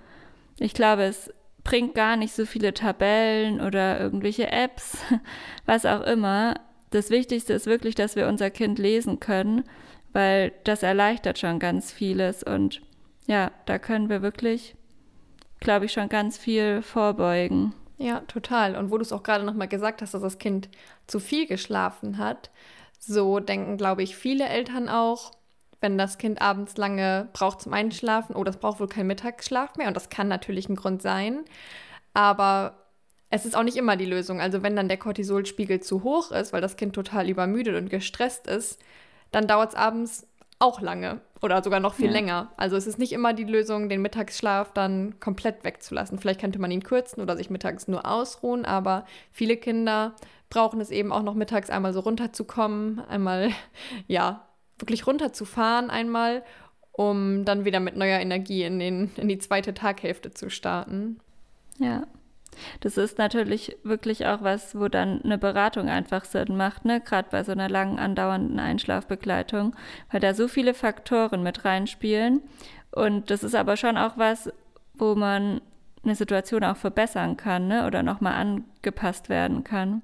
ich 0.59 0.73
glaube, 0.73 1.03
es 1.03 1.31
bringt 1.63 1.95
gar 1.95 2.17
nicht 2.17 2.33
so 2.33 2.45
viele 2.45 2.73
Tabellen 2.73 3.61
oder 3.61 3.99
irgendwelche 3.99 4.51
Apps, 4.51 4.97
was 5.65 5.85
auch 5.85 6.01
immer, 6.01 6.55
das 6.93 7.09
Wichtigste 7.09 7.53
ist 7.53 7.65
wirklich, 7.65 7.95
dass 7.95 8.15
wir 8.15 8.27
unser 8.27 8.49
Kind 8.49 8.79
lesen 8.79 9.19
können, 9.19 9.63
weil 10.11 10.53
das 10.63 10.83
erleichtert 10.83 11.39
schon 11.39 11.59
ganz 11.59 11.91
vieles. 11.91 12.43
Und 12.43 12.81
ja, 13.25 13.51
da 13.65 13.79
können 13.79 14.09
wir 14.09 14.21
wirklich, 14.21 14.75
glaube 15.59 15.85
ich, 15.85 15.93
schon 15.93 16.09
ganz 16.09 16.37
viel 16.37 16.81
vorbeugen. 16.81 17.73
Ja, 17.97 18.21
total. 18.21 18.75
Und 18.75 18.91
wo 18.91 18.97
du 18.97 19.01
es 19.01 19.11
auch 19.11 19.23
gerade 19.23 19.43
nochmal 19.43 19.67
gesagt 19.67 20.01
hast, 20.01 20.13
dass 20.13 20.21
das 20.21 20.37
Kind 20.37 20.69
zu 21.07 21.19
viel 21.19 21.47
geschlafen 21.47 22.17
hat, 22.17 22.51
so 22.99 23.39
denken, 23.39 23.77
glaube 23.77 24.03
ich, 24.03 24.15
viele 24.15 24.45
Eltern 24.45 24.87
auch, 24.87 25.31
wenn 25.81 25.97
das 25.97 26.17
Kind 26.17 26.41
abends 26.41 26.77
lange 26.77 27.29
braucht 27.33 27.61
zum 27.61 27.73
Einschlafen, 27.73 28.35
oh, 28.35 28.43
das 28.43 28.57
braucht 28.57 28.79
wohl 28.79 28.87
keinen 28.87 29.07
Mittagsschlaf 29.07 29.75
mehr. 29.75 29.87
Und 29.87 29.95
das 29.95 30.09
kann 30.09 30.27
natürlich 30.27 30.69
ein 30.69 30.75
Grund 30.75 31.01
sein. 31.01 31.43
Aber 32.13 32.82
es 33.33 33.45
ist 33.45 33.57
auch 33.57 33.63
nicht 33.63 33.77
immer 33.77 33.95
die 33.95 34.05
Lösung. 34.05 34.39
Also 34.39 34.61
wenn 34.61 34.75
dann 34.75 34.87
der 34.87 34.97
Cortisolspiegel 34.97 35.79
zu 35.79 36.03
hoch 36.03 36.31
ist, 36.31 36.53
weil 36.53 36.61
das 36.61 36.77
Kind 36.77 36.93
total 36.93 37.27
übermüdet 37.27 37.75
und 37.75 37.89
gestresst 37.89 38.45
ist, 38.45 38.79
dann 39.31 39.47
dauert 39.47 39.69
es 39.69 39.75
abends 39.75 40.27
auch 40.59 40.81
lange 40.81 41.19
oder 41.41 41.63
sogar 41.63 41.79
noch 41.79 41.95
viel 41.95 42.05
ja. 42.05 42.11
länger. 42.11 42.51
Also 42.57 42.75
es 42.75 42.85
ist 42.85 42.99
nicht 42.99 43.11
immer 43.11 43.33
die 43.33 43.43
Lösung, 43.43 43.89
den 43.89 44.03
Mittagsschlaf 44.03 44.71
dann 44.73 45.19
komplett 45.19 45.63
wegzulassen. 45.63 46.19
Vielleicht 46.19 46.41
könnte 46.41 46.59
man 46.59 46.69
ihn 46.69 46.83
kürzen 46.83 47.23
oder 47.23 47.35
sich 47.35 47.49
mittags 47.49 47.87
nur 47.87 48.05
ausruhen, 48.05 48.65
aber 48.65 49.03
viele 49.31 49.57
Kinder 49.57 50.13
brauchen 50.51 50.79
es 50.79 50.91
eben 50.91 51.11
auch 51.11 51.23
noch 51.23 51.33
mittags 51.33 51.71
einmal 51.71 51.91
so 51.91 52.01
runterzukommen, 52.01 52.99
einmal 52.99 53.49
ja, 54.07 54.47
wirklich 54.77 55.07
runterzufahren 55.07 55.89
einmal, 55.89 56.43
um 56.91 57.45
dann 57.45 57.65
wieder 57.65 57.79
mit 57.79 57.97
neuer 57.97 58.19
Energie 58.19 58.61
in, 58.61 58.77
den, 58.77 59.09
in 59.17 59.27
die 59.27 59.39
zweite 59.39 59.73
Taghälfte 59.73 60.29
zu 60.35 60.51
starten. 60.51 61.19
Ja. 61.79 62.03
Das 62.79 62.97
ist 62.97 63.17
natürlich 63.17 63.77
wirklich 63.83 64.25
auch 64.25 64.41
was, 64.41 64.77
wo 64.77 64.87
dann 64.87 65.21
eine 65.23 65.37
Beratung 65.37 65.89
einfach 65.89 66.25
Sinn 66.25 66.55
macht, 66.57 66.85
ne? 66.85 67.01
gerade 67.01 67.29
bei 67.31 67.43
so 67.43 67.51
einer 67.51 67.69
langen 67.69 67.99
andauernden 67.99 68.59
Einschlafbegleitung, 68.59 69.75
weil 70.11 70.19
da 70.19 70.33
so 70.33 70.47
viele 70.47 70.73
Faktoren 70.73 71.43
mit 71.43 71.65
reinspielen. 71.65 72.41
Und 72.91 73.29
das 73.29 73.43
ist 73.43 73.55
aber 73.55 73.77
schon 73.77 73.97
auch 73.97 74.17
was, 74.17 74.51
wo 74.93 75.15
man 75.15 75.61
eine 76.03 76.15
Situation 76.15 76.63
auch 76.63 76.77
verbessern 76.77 77.37
kann 77.37 77.67
ne? 77.67 77.87
oder 77.87 78.03
nochmal 78.03 78.33
angepasst 78.33 79.29
werden 79.29 79.63
kann. 79.63 80.01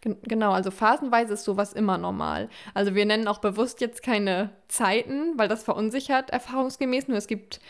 Genau, 0.00 0.52
also 0.52 0.70
phasenweise 0.70 1.34
ist 1.34 1.44
sowas 1.44 1.72
immer 1.72 1.98
normal. 1.98 2.48
Also 2.72 2.94
wir 2.94 3.04
nennen 3.04 3.26
auch 3.26 3.38
bewusst 3.38 3.80
jetzt 3.80 4.02
keine 4.02 4.50
Zeiten, 4.68 5.36
weil 5.36 5.48
das 5.48 5.64
verunsichert 5.64 6.30
erfahrungsgemäß. 6.30 7.08
Nur 7.08 7.18
es 7.18 7.26
gibt 7.26 7.60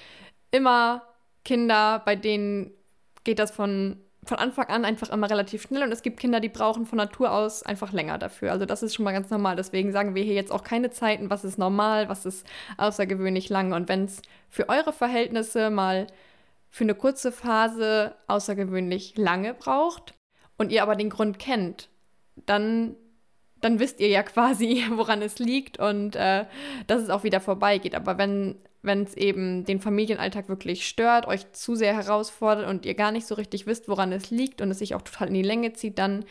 immer 0.51 1.03
Kinder, 1.45 2.03
bei 2.05 2.17
denen 2.17 2.71
geht 3.29 3.39
das 3.39 3.51
von, 3.51 3.99
von 4.25 4.39
Anfang 4.39 4.69
an 4.69 4.87
einfach 4.87 5.11
immer 5.11 5.29
relativ 5.29 5.65
schnell 5.65 5.83
und 5.83 5.93
es 5.93 6.01
gibt 6.01 6.19
Kinder, 6.19 6.41
die 6.41 6.49
brauchen 6.49 6.87
von 6.87 6.97
Natur 6.97 7.31
aus 7.31 7.63
einfach 7.63 7.93
länger 7.93 8.17
dafür. 8.17 8.53
Also 8.53 8.65
das 8.65 8.83
ist 8.83 8.95
schon 8.95 9.05
mal 9.05 9.13
ganz 9.13 9.29
normal. 9.29 9.55
Deswegen 9.55 9.93
sagen 9.93 10.15
wir 10.15 10.23
hier 10.23 10.33
jetzt 10.33 10.51
auch 10.51 10.65
keine 10.65 10.89
Zeiten, 10.89 11.29
was 11.29 11.45
ist 11.45 11.59
normal, 11.59 12.09
was 12.09 12.25
ist 12.25 12.47
außergewöhnlich 12.79 13.51
lang. 13.51 13.75
Und 13.75 13.87
wenn 13.91 14.07
es 14.07 14.23
für 14.49 14.71
eure 14.71 14.95
Verhältnisse 14.95 15.69
mal 15.69 16.07
für 16.71 16.85
eine 16.85 16.95
kurze 16.95 17.33
Phase 17.33 18.15
außergewöhnlich 18.29 19.19
lange 19.19 19.53
braucht 19.53 20.15
und 20.57 20.73
ihr 20.73 20.83
aber 20.83 20.97
den 20.97 21.11
Grund 21.11 21.39
kennt, 21.39 21.91
dann 22.47 22.97
dann 23.61 23.79
wisst 23.79 24.01
ihr 24.01 24.09
ja 24.09 24.23
quasi, 24.33 24.87
woran 24.93 25.21
es 25.21 25.39
liegt 25.39 25.79
und 25.79 26.17
äh, 26.17 26.47
dass 26.87 27.03
es 27.03 27.11
auch 27.11 27.25
wieder 27.25 27.43
vorbeigeht. 27.43 27.95
Aber 27.95 28.17
wenn 28.17 28.57
wenn 28.83 29.03
es 29.03 29.15
eben 29.15 29.65
den 29.65 29.81
Familienalltag 29.81 30.49
wirklich 30.49 30.87
stört, 30.87 31.27
euch 31.27 31.51
zu 31.53 31.75
sehr 31.75 31.95
herausfordert 31.95 32.69
und 32.69 32.87
ihr 32.87 32.95
gar 32.95 33.11
nicht 33.11 33.27
so 33.27 33.35
richtig 33.35 33.67
wisst, 33.67 33.89
woran 33.89 34.13
es 34.13 34.31
liegt 34.31 34.61
und 34.61 34.71
es 34.71 34.79
sich 34.79 34.95
auch 34.95 35.03
total 35.03 35.29
in 35.29 35.35
die 35.35 35.43
Länge 35.43 35.73
zieht, 35.73 35.99
dann 35.99 36.25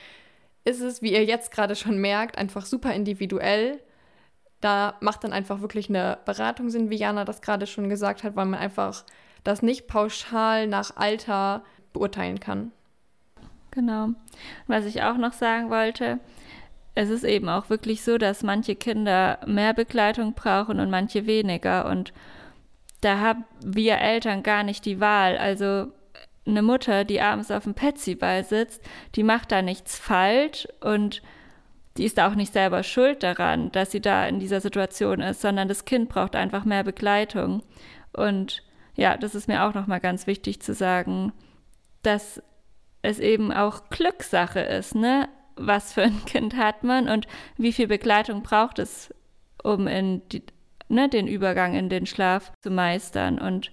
ist 0.64 0.82
es, 0.82 1.02
wie 1.02 1.14
ihr 1.14 1.26
jetzt 1.26 1.52
gerade 1.52 1.76
schon 1.76 1.98
merkt, 2.00 2.38
einfach 2.38 2.66
super 2.66 2.94
individuell. 2.94 3.82
Da 4.62 4.96
macht 5.02 5.24
dann 5.24 5.34
einfach 5.34 5.62
wirklich 5.62 5.90
eine 5.90 6.18
Beratung 6.26 6.70
Sinn, 6.70 6.90
wie 6.90 6.98
Jana 6.98 7.26
das 7.26 7.42
gerade 7.42 7.68
schon 7.68 7.90
gesagt 7.90 8.24
hat, 8.24 8.36
weil 8.36 8.46
man 8.46 8.60
einfach 8.60 9.06
das 9.44 9.62
nicht 9.62 9.88
pauschal 9.88 10.68
nach 10.68 10.96
Alter 10.96 11.64
beurteilen 11.94 12.40
kann. 12.40 12.72
Genau. 13.72 14.10
Was 14.68 14.86
ich 14.86 15.04
auch 15.04 15.18
noch 15.18 15.34
sagen 15.34 15.70
wollte, 15.70 16.20
es 16.96 17.10
ist 17.10 17.24
eben 17.24 17.48
auch 17.48 17.70
wirklich 17.70 18.02
so, 18.04 18.18
dass 18.18 18.42
manche 18.42 18.76
Kinder 18.76 19.40
mehr 19.46 19.74
Begleitung 19.74 20.34
brauchen 20.34 20.80
und 20.80 20.90
manche 20.90 21.28
weniger. 21.28 21.86
Und 21.88 22.12
da 23.02 23.20
haben 23.20 23.46
wir 23.64 24.00
Eltern 24.00 24.44
gar 24.44 24.64
nicht 24.64 24.86
die 24.86 25.00
Wahl. 25.00 25.38
Also 25.38 25.92
eine 26.46 26.62
Mutter, 26.62 27.04
die 27.04 27.22
abends 27.22 27.52
auf 27.52 27.64
dem 27.64 27.74
Petsy-Ball 27.74 28.44
sitzt, 28.44 28.82
die 29.16 29.24
macht 29.24 29.52
da 29.52 29.62
nichts 29.62 29.98
falsch 30.00 30.68
und 30.82 31.22
die 31.98 32.06
ist 32.06 32.20
auch 32.20 32.36
nicht 32.36 32.54
selber 32.54 32.84
schuld 32.84 33.24
daran, 33.24 33.72
dass 33.72 33.92
sie 33.92 34.02
da 34.02 34.28
in 34.28 34.40
dieser 34.40 34.62
Situation 34.62 35.20
ist, 35.20 35.42
sondern 35.42 35.68
das 35.68 35.86
Kind 35.86 36.10
braucht 36.10 36.36
einfach 36.36 36.64
mehr 36.64 36.84
Begleitung. 36.84 37.64
Und 38.14 38.64
ja, 38.96 39.18
das 39.18 39.36
ist 39.36 39.48
mir 39.48 39.64
auch 39.64 39.74
nochmal 39.74 40.00
ganz 40.00 40.28
wichtig 40.28 40.62
zu 40.62 40.74
sagen, 40.74 41.34
dass 42.04 42.42
es 43.02 43.20
eben 43.20 43.52
auch 43.52 43.90
Glückssache 43.90 44.60
ist, 44.60 44.96
ne? 44.96 45.28
Was 45.56 45.94
für 45.94 46.04
ein 46.04 46.24
Kind 46.26 46.56
hat 46.56 46.84
man 46.84 47.10
und 47.10 47.28
wie 47.58 47.74
viel 47.74 47.88
Begleitung 47.88 48.44
braucht 48.44 48.80
es, 48.80 49.14
um 49.64 49.88
in 49.88 50.22
die, 50.30 50.44
ne, 50.90 51.10
den 51.10 51.28
Übergang 51.28 51.76
in 51.76 51.90
den 51.90 52.06
Schlaf 52.06 52.52
zu 52.62 52.72
meistern. 52.72 53.40
Und 53.40 53.72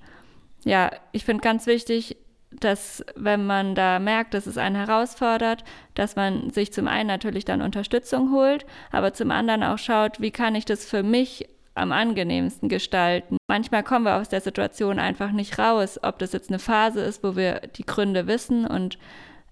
ja, 0.64 0.90
ich 1.12 1.24
finde 1.24 1.42
ganz 1.42 1.66
wichtig, 1.66 2.16
dass 2.60 3.04
wenn 3.16 3.46
man 3.46 3.74
da 3.74 3.98
merkt, 3.98 4.34
dass 4.34 4.46
es 4.46 4.58
einen 4.58 4.76
herausfordert, 4.76 5.64
dass 5.94 6.16
man 6.16 6.50
sich 6.50 6.72
zum 6.72 6.86
einen 6.88 7.08
natürlich 7.08 7.44
dann 7.44 7.62
Unterstützung 7.62 8.32
holt, 8.32 8.64
aber 8.92 9.12
zum 9.12 9.30
anderen 9.30 9.62
auch 9.62 9.78
schaut, 9.78 10.20
wie 10.20 10.30
kann 10.30 10.54
ich 10.54 10.64
das 10.64 10.84
für 10.84 11.02
mich 11.02 11.48
am 11.74 11.90
angenehmsten 11.90 12.68
gestalten. 12.68 13.36
Manchmal 13.48 13.82
kommen 13.82 14.04
wir 14.04 14.16
aus 14.16 14.28
der 14.28 14.40
Situation 14.40 14.98
einfach 14.98 15.32
nicht 15.32 15.58
raus, 15.58 15.98
ob 16.02 16.20
das 16.20 16.32
jetzt 16.32 16.50
eine 16.50 16.60
Phase 16.60 17.00
ist, 17.00 17.24
wo 17.24 17.34
wir 17.34 17.62
die 17.76 17.84
Gründe 17.84 18.28
wissen 18.28 18.64
und 18.64 18.98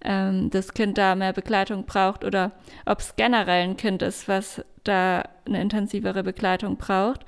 ähm, 0.04 0.50
das 0.50 0.72
Kind 0.72 0.98
da 0.98 1.14
mehr 1.16 1.32
Begleitung 1.32 1.84
braucht 1.84 2.24
oder 2.24 2.52
ob 2.86 3.00
es 3.00 3.16
generell 3.16 3.64
ein 3.64 3.76
Kind 3.76 4.02
ist, 4.02 4.28
was 4.28 4.64
da 4.84 5.24
eine 5.46 5.60
intensivere 5.60 6.22
Begleitung 6.22 6.76
braucht. 6.76 7.24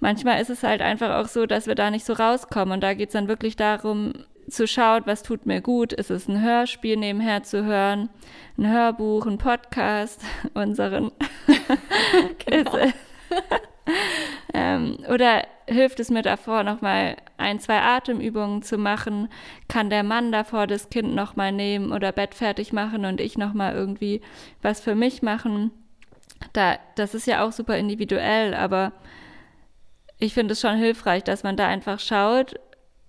Manchmal 0.00 0.40
ist 0.40 0.50
es 0.50 0.62
halt 0.62 0.82
einfach 0.82 1.18
auch 1.18 1.28
so, 1.28 1.46
dass 1.46 1.66
wir 1.66 1.74
da 1.74 1.90
nicht 1.90 2.04
so 2.04 2.12
rauskommen 2.12 2.74
und 2.74 2.80
da 2.82 2.94
geht 2.94 3.08
es 3.08 3.14
dann 3.14 3.28
wirklich 3.28 3.56
darum, 3.56 4.12
zu 4.48 4.66
schauen, 4.66 5.02
was 5.06 5.22
tut 5.22 5.46
mir 5.46 5.60
gut. 5.60 5.92
Ist 5.92 6.10
es 6.10 6.28
ein 6.28 6.42
Hörspiel 6.42 6.96
nebenher 6.96 7.42
zu 7.42 7.64
hören, 7.64 8.10
ein 8.58 8.70
Hörbuch, 8.70 9.26
ein 9.26 9.38
Podcast, 9.38 10.22
unseren. 10.54 11.10
genau. 12.46 12.78
ähm, 14.54 14.98
oder 15.08 15.46
hilft 15.66 16.00
es 16.00 16.10
mir 16.10 16.22
davor, 16.22 16.62
nochmal 16.62 17.16
ein, 17.36 17.58
zwei 17.58 17.80
Atemübungen 17.80 18.62
zu 18.62 18.78
machen? 18.78 19.28
Kann 19.68 19.90
der 19.90 20.02
Mann 20.02 20.30
davor 20.32 20.66
das 20.66 20.90
Kind 20.90 21.14
nochmal 21.14 21.52
nehmen 21.52 21.92
oder 21.92 22.12
Bett 22.12 22.34
fertig 22.34 22.72
machen 22.72 23.04
und 23.04 23.20
ich 23.20 23.38
nochmal 23.38 23.74
irgendwie 23.74 24.20
was 24.62 24.80
für 24.80 24.94
mich 24.94 25.22
machen? 25.22 25.70
Da, 26.52 26.78
das 26.96 27.14
ist 27.14 27.26
ja 27.26 27.44
auch 27.44 27.52
super 27.52 27.76
individuell, 27.76 28.54
aber 28.54 28.92
ich 30.18 30.34
finde 30.34 30.52
es 30.52 30.60
schon 30.60 30.76
hilfreich, 30.76 31.24
dass 31.24 31.42
man 31.42 31.56
da 31.56 31.66
einfach 31.66 32.00
schaut, 32.00 32.54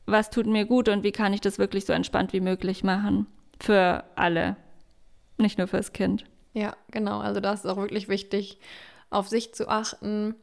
was 0.06 0.30
tut 0.30 0.46
mir 0.46 0.66
gut 0.66 0.90
und 0.90 1.04
wie 1.04 1.12
kann 1.12 1.34
ich 1.34 1.42
das 1.42 1.60
wirklich 1.60 1.86
so 1.86 1.94
entspannt 1.94 2.34
wie 2.34 2.42
möglich 2.42 2.84
machen. 2.84 3.28
Für 3.60 4.04
alle, 4.16 4.56
nicht 5.38 5.58
nur 5.58 5.68
fürs 5.68 5.94
Kind. 5.94 6.26
Ja, 6.54 6.76
genau. 6.92 7.20
Also 7.20 7.40
das 7.40 7.66
ist 7.66 7.72
auch 7.72 7.78
wirklich 7.78 8.08
wichtig, 8.08 8.60
auf 9.10 9.28
sich 9.28 9.54
zu 9.54 9.68
achten 9.68 10.36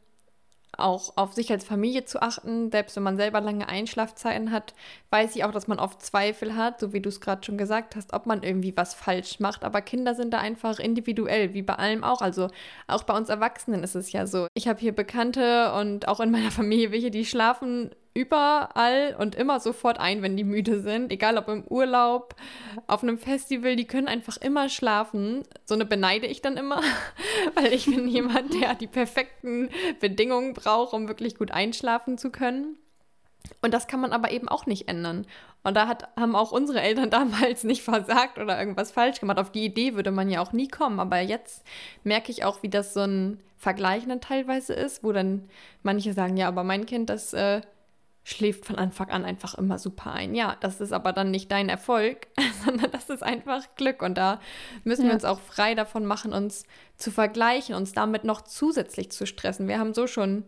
auch 0.77 1.13
auf 1.17 1.33
sich 1.33 1.51
als 1.51 1.63
Familie 1.63 2.05
zu 2.05 2.21
achten. 2.21 2.71
Selbst 2.71 2.95
wenn 2.95 3.03
man 3.03 3.17
selber 3.17 3.41
lange 3.41 3.67
Einschlafzeiten 3.67 4.51
hat, 4.51 4.73
weiß 5.11 5.35
ich 5.35 5.43
auch, 5.43 5.51
dass 5.51 5.67
man 5.67 5.79
oft 5.79 6.01
Zweifel 6.01 6.55
hat, 6.55 6.79
so 6.79 6.93
wie 6.93 7.01
du 7.01 7.09
es 7.09 7.21
gerade 7.21 7.43
schon 7.43 7.57
gesagt 7.57 7.95
hast, 7.95 8.13
ob 8.13 8.25
man 8.25 8.43
irgendwie 8.43 8.75
was 8.75 8.93
falsch 8.93 9.39
macht. 9.39 9.63
Aber 9.63 9.81
Kinder 9.81 10.15
sind 10.15 10.33
da 10.33 10.39
einfach 10.39 10.79
individuell, 10.79 11.53
wie 11.53 11.61
bei 11.61 11.75
allem 11.75 12.03
auch. 12.03 12.21
Also 12.21 12.49
auch 12.87 13.03
bei 13.03 13.15
uns 13.15 13.29
Erwachsenen 13.29 13.83
ist 13.83 13.95
es 13.95 14.11
ja 14.11 14.25
so. 14.25 14.47
Ich 14.55 14.67
habe 14.67 14.79
hier 14.79 14.93
Bekannte 14.93 15.73
und 15.73 16.07
auch 16.07 16.19
in 16.19 16.31
meiner 16.31 16.51
Familie 16.51 16.91
welche, 16.91 17.11
die 17.11 17.25
schlafen 17.25 17.91
überall 18.13 19.15
und 19.17 19.35
immer 19.35 19.59
sofort 19.59 19.99
ein, 19.99 20.21
wenn 20.21 20.37
die 20.37 20.43
müde 20.43 20.81
sind. 20.81 21.11
Egal 21.11 21.37
ob 21.37 21.47
im 21.47 21.63
Urlaub, 21.67 22.35
auf 22.87 23.03
einem 23.03 23.17
Festival, 23.17 23.75
die 23.75 23.87
können 23.87 24.07
einfach 24.07 24.37
immer 24.37 24.69
schlafen. 24.69 25.43
So 25.65 25.73
eine 25.73 25.85
beneide 25.85 26.27
ich 26.27 26.41
dann 26.41 26.57
immer, 26.57 26.81
weil 27.55 27.73
ich 27.73 27.85
bin 27.85 28.07
jemand, 28.07 28.53
der 28.53 28.75
die 28.75 28.87
perfekten 28.87 29.69
Bedingungen 29.99 30.53
braucht, 30.53 30.93
um 30.93 31.07
wirklich 31.07 31.35
gut 31.35 31.51
einschlafen 31.51 32.17
zu 32.17 32.29
können. 32.29 32.77
Und 33.61 33.73
das 33.73 33.87
kann 33.87 33.99
man 33.99 34.13
aber 34.13 34.31
eben 34.31 34.47
auch 34.47 34.65
nicht 34.65 34.87
ändern. 34.87 35.25
Und 35.63 35.75
da 35.75 35.87
hat, 35.87 36.07
haben 36.17 36.35
auch 36.35 36.51
unsere 36.51 36.81
Eltern 36.81 37.09
damals 37.09 37.63
nicht 37.63 37.81
versagt 37.81 38.37
oder 38.37 38.59
irgendwas 38.59 38.91
falsch 38.91 39.19
gemacht. 39.19 39.39
Auf 39.39 39.51
die 39.51 39.65
Idee 39.65 39.95
würde 39.95 40.11
man 40.11 40.29
ja 40.29 40.41
auch 40.41 40.53
nie 40.53 40.67
kommen. 40.67 40.99
Aber 40.99 41.19
jetzt 41.19 41.65
merke 42.03 42.31
ich 42.31 42.45
auch, 42.45 42.61
wie 42.63 42.69
das 42.69 42.93
so 42.93 43.01
ein 43.01 43.39
Vergleichen 43.57 44.09
dann 44.09 44.21
teilweise 44.21 44.73
ist, 44.73 45.03
wo 45.03 45.13
dann 45.13 45.49
manche 45.83 46.13
sagen, 46.13 46.35
ja, 46.37 46.49
aber 46.49 46.63
mein 46.63 46.85
Kind, 46.85 47.09
das 47.09 47.33
äh, 47.33 47.61
schläft 48.23 48.65
von 48.65 48.77
Anfang 48.77 49.09
an 49.09 49.25
einfach 49.25 49.55
immer 49.55 49.77
super 49.77 50.13
ein. 50.13 50.33
Ja, 50.33 50.55
das 50.61 50.79
ist 50.79 50.93
aber 50.93 51.11
dann 51.11 51.31
nicht 51.31 51.51
dein 51.51 51.69
Erfolg, 51.69 52.27
sondern 52.65 52.89
das 52.91 53.09
ist 53.09 53.23
einfach 53.23 53.63
Glück. 53.75 54.01
Und 54.01 54.17
da 54.17 54.39
müssen 54.83 55.03
ja. 55.03 55.09
wir 55.09 55.13
uns 55.15 55.25
auch 55.25 55.39
frei 55.39 55.75
davon 55.75 56.05
machen, 56.05 56.33
uns 56.33 56.63
zu 56.95 57.11
vergleichen, 57.11 57.75
uns 57.75 57.91
damit 57.91 58.23
noch 58.23 58.41
zusätzlich 58.41 59.11
zu 59.11 59.25
stressen. 59.25 59.67
Wir 59.67 59.79
haben 59.79 59.93
so 59.93 60.07
schon 60.07 60.45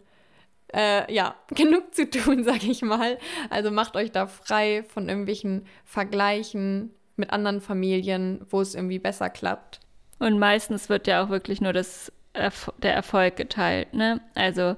äh, 0.74 1.12
ja, 1.14 1.36
genug 1.50 1.94
zu 1.94 2.10
tun, 2.10 2.44
sage 2.44 2.68
ich 2.68 2.82
mal. 2.82 3.18
Also 3.50 3.72
macht 3.72 3.96
euch 3.96 4.12
da 4.12 4.28
frei 4.28 4.84
von 4.88 5.10
irgendwelchen 5.10 5.66
Vergleichen 5.84 6.92
mit 7.18 7.32
anderen 7.32 7.62
Familien, 7.62 8.46
wo 8.50 8.62
es 8.62 8.76
irgendwie 8.76 9.00
besser 9.00 9.30
klappt. 9.30 9.80
Und 10.20 10.40
meistens 10.40 10.90
wird 10.90 11.08
ja 11.08 11.24
auch 11.24 11.30
wirklich 11.30 11.60
nur 11.60 11.74
das 11.74 12.12
Erf 12.34 12.72
der 12.78 12.94
Erfolg 12.94 13.36
geteilt, 13.38 13.94
ne? 13.94 14.22
Also 14.34 14.76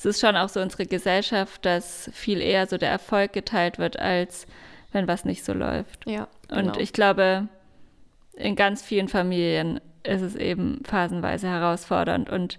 es 0.00 0.06
ist 0.06 0.20
schon 0.20 0.34
auch 0.34 0.48
so 0.48 0.62
unsere 0.62 0.86
Gesellschaft, 0.86 1.62
dass 1.66 2.10
viel 2.14 2.40
eher 2.40 2.66
so 2.66 2.78
der 2.78 2.88
Erfolg 2.88 3.34
geteilt 3.34 3.78
wird, 3.78 3.98
als 3.98 4.46
wenn 4.92 5.06
was 5.06 5.26
nicht 5.26 5.44
so 5.44 5.52
läuft. 5.52 6.06
Ja. 6.06 6.26
Genau. 6.48 6.60
Und 6.60 6.78
ich 6.78 6.94
glaube, 6.94 7.48
in 8.32 8.56
ganz 8.56 8.80
vielen 8.80 9.08
Familien 9.08 9.78
ist 10.02 10.22
es 10.22 10.36
eben 10.36 10.80
phasenweise 10.84 11.48
herausfordernd 11.48 12.30
und 12.30 12.58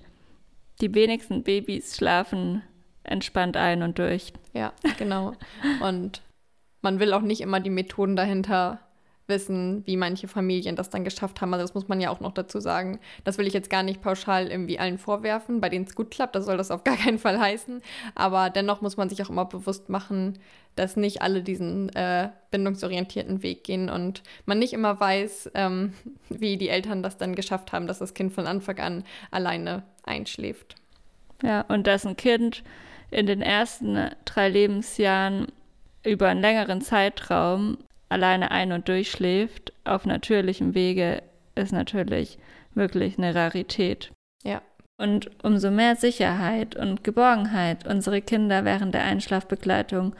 die 0.82 0.93
wenigsten 0.93 1.41
Babys 1.41 1.97
schlafen 1.97 2.62
entspannt 3.04 3.58
ein 3.58 3.82
und 3.82 3.97
durch. 3.97 4.34
Ja, 4.54 4.71
genau. 4.99 5.34
Und 5.82 6.21
man 6.82 6.99
will 6.99 7.12
auch 7.12 7.21
nicht 7.21 7.41
immer 7.41 7.60
die 7.60 7.71
Methoden 7.71 8.15
dahinter 8.15 8.82
wissen, 9.32 9.82
wie 9.88 9.98
manche 9.98 10.28
Familien 10.28 10.76
das 10.76 10.91
dann 10.91 11.04
geschafft 11.04 11.41
haben. 11.41 11.52
Also 11.54 11.63
das 11.63 11.74
muss 11.74 11.88
man 11.88 12.00
ja 12.00 12.12
auch 12.12 12.20
noch 12.20 12.34
dazu 12.34 12.60
sagen. 12.60 13.00
Das 13.24 13.39
will 13.39 13.48
ich 13.48 13.54
jetzt 13.54 13.72
gar 13.72 13.82
nicht 13.82 14.04
pauschal 14.04 14.52
irgendwie 14.52 14.78
allen 14.78 15.00
vorwerfen, 15.00 15.60
bei 15.60 15.70
denen 15.70 15.86
es 15.86 15.96
gut 15.96 16.12
klappt. 16.12 16.36
Das 16.36 16.46
soll 16.46 16.58
das 16.58 16.70
auf 16.70 16.84
gar 16.86 16.98
keinen 16.98 17.17
Fall 17.17 17.39
heißen. 17.39 17.82
Aber 18.13 18.52
dennoch 18.52 18.82
muss 18.82 18.98
man 18.98 19.10
sich 19.10 19.24
auch 19.24 19.30
immer 19.30 19.46
bewusst 19.46 19.89
machen, 19.89 20.38
dass 20.76 20.96
nicht 20.96 21.24
alle 21.24 21.41
diesen 21.41 21.89
äh, 21.96 22.30
bindungsorientierten 22.52 23.41
Weg 23.41 23.63
gehen 23.63 23.89
und 23.89 24.22
man 24.46 24.60
nicht 24.60 24.74
immer 24.74 25.00
weiß, 25.00 25.52
ähm, 25.56 25.94
wie 26.30 26.58
die 26.58 26.70
Eltern 26.70 27.02
das 27.02 27.17
dann 27.17 27.34
geschafft 27.34 27.72
haben, 27.72 27.88
dass 27.88 27.98
das 27.98 28.13
Kind 28.13 28.34
von 28.34 28.46
Anfang 28.46 28.78
an 28.78 29.04
alleine 29.32 29.84
einschläft. 30.04 30.76
Ja, 31.41 31.62
und 31.62 31.88
dass 31.88 32.06
ein 32.06 32.15
Kind 32.15 32.63
in 33.10 33.26
den 33.26 33.41
ersten 33.41 34.12
drei 34.26 34.48
Lebensjahren 34.48 35.48
über 36.04 36.30
einen 36.30 36.41
längeren 36.41 36.82
Zeitraum 36.82 37.78
alleine 38.12 38.52
ein- 38.52 38.71
und 38.71 38.88
durchschläft, 38.88 39.74
auf 39.84 40.06
natürlichem 40.06 40.76
Wege, 40.76 41.24
ist 41.56 41.71
natürlich 41.71 42.38
wirklich 42.76 43.17
eine 43.17 43.34
Rarität. 43.34 44.12
Ja. 44.43 44.62
Und 44.97 45.32
umso 45.43 45.71
mehr 45.71 45.95
Sicherheit 45.95 46.76
und 46.76 47.04
Geborgenheit 47.04 47.88
unsere 47.88 48.21
Kinder 48.21 48.65
während 48.65 48.93
der 48.93 49.04
Einschlafbegleitung 49.04 50.15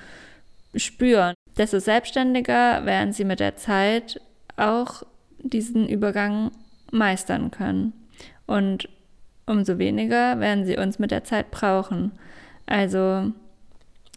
spüren, 0.76 1.36
desto 1.58 1.80
selbstständiger 1.80 2.86
werden 2.86 3.14
sie 3.14 3.26
mit 3.26 3.40
der 3.40 3.56
Zeit 3.58 4.20
auch 4.58 5.04
diesen 5.40 5.88
Übergang 5.88 6.52
meistern 6.92 7.52
können. 7.52 7.94
Und 8.48 8.90
umso 9.46 9.78
weniger 9.78 10.40
werden 10.40 10.66
sie 10.66 10.78
uns 10.78 10.98
mit 10.98 11.12
der 11.12 11.24
Zeit 11.24 11.52
brauchen. 11.52 12.12
Also 12.66 13.32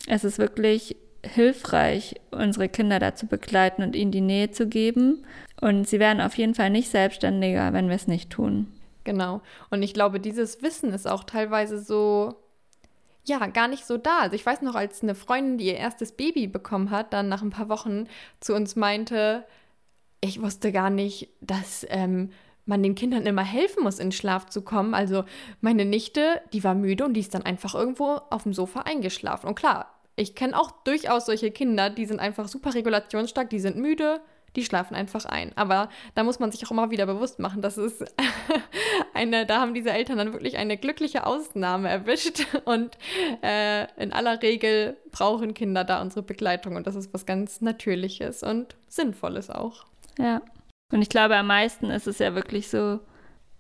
es 0.06 0.24
ist 0.24 0.38
wirklich 0.38 0.96
hilfreich, 1.24 2.20
unsere 2.30 2.68
Kinder 2.68 2.98
dazu 2.98 3.26
begleiten 3.26 3.82
und 3.82 3.96
ihnen 3.96 4.12
die 4.12 4.20
Nähe 4.20 4.50
zu 4.50 4.66
geben. 4.66 5.24
Und 5.60 5.88
sie 5.88 5.98
werden 5.98 6.20
auf 6.20 6.36
jeden 6.36 6.54
Fall 6.54 6.70
nicht 6.70 6.90
selbstständiger, 6.90 7.72
wenn 7.72 7.88
wir 7.88 7.96
es 7.96 8.06
nicht 8.06 8.30
tun. 8.30 8.66
Genau. 9.04 9.42
Und 9.70 9.82
ich 9.82 9.94
glaube, 9.94 10.20
dieses 10.20 10.62
Wissen 10.62 10.92
ist 10.92 11.06
auch 11.06 11.24
teilweise 11.24 11.78
so, 11.78 12.34
ja, 13.24 13.46
gar 13.46 13.68
nicht 13.68 13.86
so 13.86 13.96
da. 13.96 14.20
Also 14.20 14.34
ich 14.34 14.44
weiß 14.44 14.62
noch, 14.62 14.74
als 14.74 15.02
eine 15.02 15.14
Freundin, 15.14 15.58
die 15.58 15.66
ihr 15.66 15.76
erstes 15.76 16.12
Baby 16.12 16.46
bekommen 16.46 16.90
hat, 16.90 17.12
dann 17.12 17.28
nach 17.28 17.42
ein 17.42 17.50
paar 17.50 17.68
Wochen 17.68 18.06
zu 18.40 18.54
uns 18.54 18.76
meinte, 18.76 19.44
ich 20.20 20.40
wusste 20.40 20.72
gar 20.72 20.90
nicht, 20.90 21.28
dass 21.40 21.86
ähm, 21.90 22.30
man 22.66 22.82
den 22.82 22.94
Kindern 22.94 23.26
immer 23.26 23.44
helfen 23.44 23.82
muss, 23.82 23.98
in 23.98 24.12
Schlaf 24.12 24.46
zu 24.46 24.62
kommen. 24.62 24.94
Also 24.94 25.24
meine 25.60 25.84
Nichte, 25.84 26.40
die 26.52 26.64
war 26.64 26.74
müde 26.74 27.04
und 27.04 27.14
die 27.14 27.20
ist 27.20 27.34
dann 27.34 27.42
einfach 27.42 27.74
irgendwo 27.74 28.20
auf 28.30 28.44
dem 28.44 28.54
Sofa 28.54 28.80
eingeschlafen. 28.80 29.48
Und 29.48 29.54
klar, 29.54 29.94
ich 30.16 30.34
kenne 30.34 30.58
auch 30.58 30.70
durchaus 30.84 31.26
solche 31.26 31.50
Kinder, 31.50 31.90
die 31.90 32.06
sind 32.06 32.20
einfach 32.20 32.48
super 32.48 32.74
regulationsstark, 32.74 33.50
die 33.50 33.60
sind 33.60 33.76
müde, 33.76 34.20
die 34.56 34.64
schlafen 34.64 34.94
einfach 34.94 35.24
ein. 35.24 35.52
Aber 35.56 35.88
da 36.14 36.22
muss 36.22 36.38
man 36.38 36.52
sich 36.52 36.64
auch 36.64 36.70
immer 36.70 36.90
wieder 36.90 37.06
bewusst 37.06 37.38
machen, 37.38 37.60
dass 37.60 37.76
es 37.76 38.04
eine, 39.14 39.46
da 39.46 39.60
haben 39.60 39.74
diese 39.74 39.90
Eltern 39.90 40.18
dann 40.18 40.32
wirklich 40.32 40.56
eine 40.56 40.76
glückliche 40.76 41.26
Ausnahme 41.26 41.88
erwischt. 41.88 42.46
Und 42.64 42.96
äh, 43.42 43.86
in 44.00 44.12
aller 44.12 44.40
Regel 44.42 44.96
brauchen 45.10 45.54
Kinder 45.54 45.84
da 45.84 46.00
unsere 46.00 46.22
Begleitung. 46.22 46.76
Und 46.76 46.86
das 46.86 46.94
ist 46.94 47.12
was 47.12 47.26
ganz 47.26 47.60
Natürliches 47.60 48.42
und 48.42 48.76
Sinnvolles 48.88 49.50
auch. 49.50 49.86
Ja. 50.18 50.40
Und 50.92 51.02
ich 51.02 51.08
glaube, 51.08 51.36
am 51.36 51.48
meisten 51.48 51.90
ist 51.90 52.06
es 52.06 52.18
ja 52.18 52.34
wirklich 52.34 52.68
so, 52.68 53.00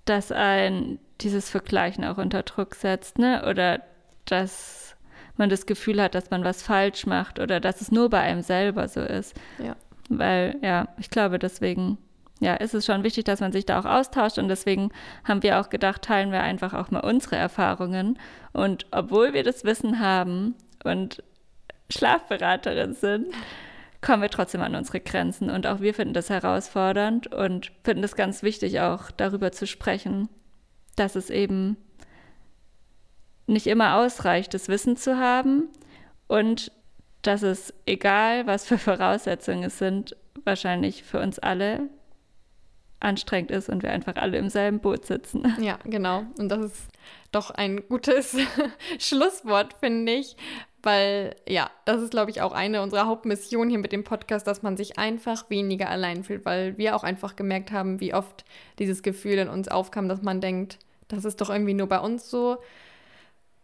dass 0.04 0.30
ein 0.30 0.98
dieses 1.20 1.48
Vergleichen 1.50 2.04
auch 2.04 2.18
unter 2.18 2.42
Druck 2.42 2.74
setzt, 2.74 3.18
ne? 3.18 3.44
Oder 3.48 3.80
dass 4.26 4.93
man 5.36 5.50
das 5.50 5.66
Gefühl 5.66 6.00
hat, 6.00 6.14
dass 6.14 6.30
man 6.30 6.44
was 6.44 6.62
falsch 6.62 7.06
macht 7.06 7.38
oder 7.38 7.60
dass 7.60 7.80
es 7.80 7.90
nur 7.90 8.10
bei 8.10 8.20
einem 8.20 8.42
selber 8.42 8.88
so 8.88 9.00
ist. 9.00 9.34
Ja. 9.58 9.76
Weil, 10.08 10.56
ja, 10.62 10.88
ich 10.98 11.10
glaube, 11.10 11.38
deswegen, 11.38 11.98
ja, 12.40 12.54
ist 12.54 12.74
es 12.74 12.86
schon 12.86 13.02
wichtig, 13.04 13.24
dass 13.24 13.40
man 13.40 13.52
sich 13.52 13.66
da 13.66 13.80
auch 13.80 13.84
austauscht 13.84 14.38
und 14.38 14.48
deswegen 14.48 14.90
haben 15.24 15.42
wir 15.42 15.60
auch 15.60 15.70
gedacht, 15.70 16.02
teilen 16.02 16.30
wir 16.30 16.42
einfach 16.42 16.74
auch 16.74 16.90
mal 16.90 17.00
unsere 17.00 17.36
Erfahrungen. 17.36 18.18
Und 18.52 18.86
obwohl 18.90 19.32
wir 19.32 19.42
das 19.42 19.64
Wissen 19.64 20.00
haben 20.00 20.54
und 20.84 21.22
Schlafberaterin 21.90 22.94
sind, 22.94 23.26
kommen 24.00 24.22
wir 24.22 24.30
trotzdem 24.30 24.60
an 24.60 24.74
unsere 24.74 25.00
Grenzen. 25.00 25.50
Und 25.50 25.66
auch 25.66 25.80
wir 25.80 25.94
finden 25.94 26.14
das 26.14 26.30
herausfordernd 26.30 27.28
und 27.28 27.72
finden 27.82 28.04
es 28.04 28.16
ganz 28.16 28.42
wichtig, 28.42 28.80
auch 28.80 29.10
darüber 29.10 29.50
zu 29.52 29.66
sprechen, 29.66 30.28
dass 30.96 31.16
es 31.16 31.30
eben 31.30 31.76
nicht 33.46 33.66
immer 33.66 33.96
ausreicht, 33.96 34.54
das 34.54 34.68
Wissen 34.68 34.96
zu 34.96 35.18
haben 35.18 35.68
und 36.26 36.72
dass 37.22 37.42
es 37.42 37.72
egal, 37.86 38.46
was 38.46 38.66
für 38.66 38.78
Voraussetzungen 38.78 39.64
es 39.64 39.78
sind, 39.78 40.16
wahrscheinlich 40.44 41.02
für 41.04 41.20
uns 41.20 41.38
alle 41.38 41.88
anstrengend 43.00 43.50
ist 43.50 43.68
und 43.68 43.82
wir 43.82 43.90
einfach 43.90 44.16
alle 44.16 44.38
im 44.38 44.48
selben 44.48 44.80
Boot 44.80 45.04
sitzen. 45.06 45.54
Ja, 45.60 45.78
genau. 45.84 46.24
Und 46.38 46.48
das 46.48 46.60
ist 46.60 46.88
doch 47.32 47.50
ein 47.50 47.86
gutes 47.88 48.36
Schlusswort, 48.98 49.74
finde 49.80 50.12
ich, 50.12 50.36
weil 50.82 51.36
ja, 51.48 51.70
das 51.84 52.02
ist, 52.02 52.10
glaube 52.10 52.30
ich, 52.30 52.40
auch 52.40 52.52
eine 52.52 52.82
unserer 52.82 53.06
Hauptmissionen 53.06 53.70
hier 53.70 53.78
mit 53.78 53.92
dem 53.92 54.04
Podcast, 54.04 54.46
dass 54.46 54.62
man 54.62 54.76
sich 54.76 54.98
einfach 54.98 55.48
weniger 55.50 55.88
allein 55.88 56.24
fühlt, 56.24 56.44
weil 56.44 56.78
wir 56.78 56.96
auch 56.96 57.04
einfach 57.04 57.36
gemerkt 57.36 57.72
haben, 57.72 58.00
wie 58.00 58.14
oft 58.14 58.44
dieses 58.78 59.02
Gefühl 59.02 59.38
in 59.38 59.48
uns 59.48 59.68
aufkam, 59.68 60.08
dass 60.08 60.22
man 60.22 60.40
denkt, 60.40 60.78
das 61.08 61.24
ist 61.24 61.40
doch 61.40 61.50
irgendwie 61.50 61.74
nur 61.74 61.88
bei 61.88 62.00
uns 62.00 62.30
so, 62.30 62.58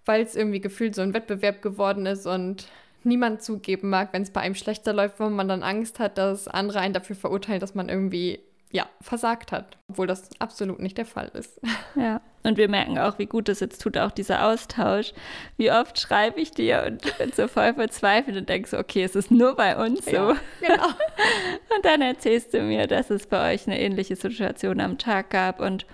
weil 0.04 0.22
es 0.22 0.36
irgendwie 0.36 0.60
gefühlt 0.60 0.94
so 0.94 1.02
ein 1.02 1.14
Wettbewerb 1.14 1.62
geworden 1.62 2.06
ist 2.06 2.26
und 2.26 2.66
niemand 3.04 3.42
zugeben 3.42 3.90
mag, 3.90 4.12
wenn 4.12 4.22
es 4.22 4.30
bei 4.30 4.40
einem 4.40 4.54
schlechter 4.54 4.92
läuft, 4.92 5.20
wo 5.20 5.28
man 5.28 5.48
dann 5.48 5.62
Angst 5.62 5.98
hat, 5.98 6.18
dass 6.18 6.48
andere 6.48 6.80
einen 6.80 6.94
dafür 6.94 7.16
verurteilen, 7.16 7.60
dass 7.60 7.74
man 7.74 7.88
irgendwie 7.88 8.40
ja, 8.72 8.88
versagt 9.00 9.50
hat, 9.50 9.78
obwohl 9.88 10.06
das 10.06 10.30
absolut 10.38 10.78
nicht 10.78 10.96
der 10.96 11.06
Fall 11.06 11.30
ist. 11.34 11.60
Ja, 11.96 12.20
und 12.44 12.56
wir 12.56 12.68
merken 12.68 12.98
auch, 12.98 13.18
wie 13.18 13.26
gut 13.26 13.48
es 13.48 13.58
jetzt 13.58 13.82
tut, 13.82 13.98
auch 13.98 14.12
dieser 14.12 14.46
Austausch. 14.46 15.12
Wie 15.56 15.72
oft 15.72 15.98
schreibe 15.98 16.40
ich 16.40 16.52
dir 16.52 16.84
und 16.86 17.02
bin 17.18 17.32
so 17.32 17.48
voll 17.48 17.74
verzweifelt 17.74 18.36
und 18.36 18.48
denke 18.48 18.68
so, 18.68 18.78
okay, 18.78 19.02
es 19.02 19.16
ist 19.16 19.32
nur 19.32 19.56
bei 19.56 19.76
uns 19.76 20.04
so. 20.04 20.12
Ja, 20.12 20.36
genau. 20.60 20.86
Und 21.76 21.84
dann 21.84 22.00
erzählst 22.00 22.54
du 22.54 22.62
mir, 22.62 22.86
dass 22.86 23.10
es 23.10 23.26
bei 23.26 23.52
euch 23.52 23.66
eine 23.66 23.80
ähnliche 23.80 24.14
Situation 24.14 24.80
am 24.80 24.98
Tag 24.98 25.30
gab 25.30 25.60
und 25.60 25.84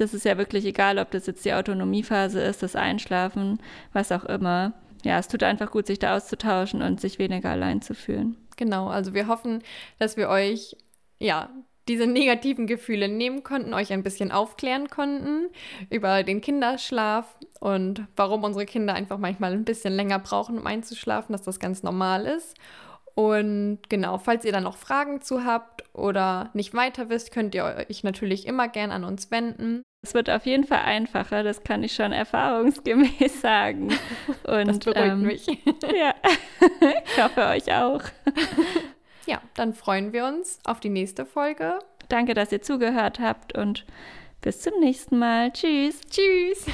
das 0.00 0.14
ist 0.14 0.24
ja 0.24 0.38
wirklich 0.38 0.64
egal, 0.64 0.98
ob 0.98 1.10
das 1.10 1.26
jetzt 1.26 1.44
die 1.44 1.52
Autonomiephase 1.52 2.40
ist, 2.40 2.62
das 2.62 2.76
Einschlafen, 2.76 3.58
was 3.92 4.12
auch 4.12 4.24
immer. 4.24 4.72
Ja, 5.04 5.18
es 5.18 5.28
tut 5.28 5.42
einfach 5.42 5.70
gut, 5.70 5.86
sich 5.86 5.98
da 5.98 6.16
auszutauschen 6.16 6.82
und 6.82 7.00
sich 7.00 7.18
weniger 7.18 7.50
allein 7.50 7.82
zu 7.82 7.94
fühlen. 7.94 8.36
Genau, 8.56 8.88
also 8.88 9.14
wir 9.14 9.28
hoffen, 9.28 9.62
dass 9.98 10.16
wir 10.16 10.28
euch 10.28 10.76
ja 11.20 11.50
diese 11.88 12.06
negativen 12.06 12.66
Gefühle 12.66 13.08
nehmen 13.08 13.42
konnten, 13.42 13.72
euch 13.72 13.92
ein 13.92 14.02
bisschen 14.02 14.30
aufklären 14.30 14.88
konnten 14.88 15.48
über 15.90 16.22
den 16.22 16.40
Kinderschlaf 16.40 17.38
und 17.60 18.06
warum 18.14 18.44
unsere 18.44 18.66
Kinder 18.66 18.94
einfach 18.94 19.18
manchmal 19.18 19.52
ein 19.52 19.64
bisschen 19.64 19.94
länger 19.94 20.18
brauchen, 20.18 20.58
um 20.58 20.66
einzuschlafen, 20.66 21.32
dass 21.32 21.42
das 21.42 21.58
ganz 21.58 21.82
normal 21.82 22.26
ist. 22.26 22.56
Und 23.14 23.80
genau, 23.88 24.18
falls 24.18 24.44
ihr 24.44 24.52
da 24.52 24.60
noch 24.60 24.76
Fragen 24.76 25.22
zu 25.22 25.44
habt 25.44 25.82
oder 25.92 26.50
nicht 26.52 26.74
weiter 26.74 27.08
wisst, 27.08 27.32
könnt 27.32 27.54
ihr 27.54 27.64
euch 27.88 28.04
natürlich 28.04 28.46
immer 28.46 28.68
gern 28.68 28.92
an 28.92 29.02
uns 29.02 29.30
wenden. 29.30 29.82
Es 30.02 30.14
wird 30.14 30.30
auf 30.30 30.46
jeden 30.46 30.64
Fall 30.64 30.82
einfacher, 30.82 31.42
das 31.42 31.64
kann 31.64 31.82
ich 31.82 31.94
schon 31.94 32.12
erfahrungsgemäß 32.12 33.40
sagen. 33.40 33.88
Und, 34.44 34.68
das 34.68 34.78
beruhigt 34.78 35.06
ähm, 35.06 35.22
mich. 35.22 35.46
Ja, 35.94 36.14
ich 37.04 37.22
hoffe 37.22 37.46
euch 37.46 37.72
auch. 37.72 38.02
Ja, 39.26 39.42
dann 39.54 39.74
freuen 39.74 40.12
wir 40.12 40.26
uns 40.26 40.60
auf 40.64 40.80
die 40.80 40.88
nächste 40.88 41.26
Folge. 41.26 41.80
Danke, 42.08 42.34
dass 42.34 42.52
ihr 42.52 42.62
zugehört 42.62 43.18
habt 43.20 43.58
und 43.58 43.84
bis 44.40 44.60
zum 44.60 44.78
nächsten 44.80 45.18
Mal. 45.18 45.52
Tschüss. 45.52 46.00
Tschüss. 46.08 46.66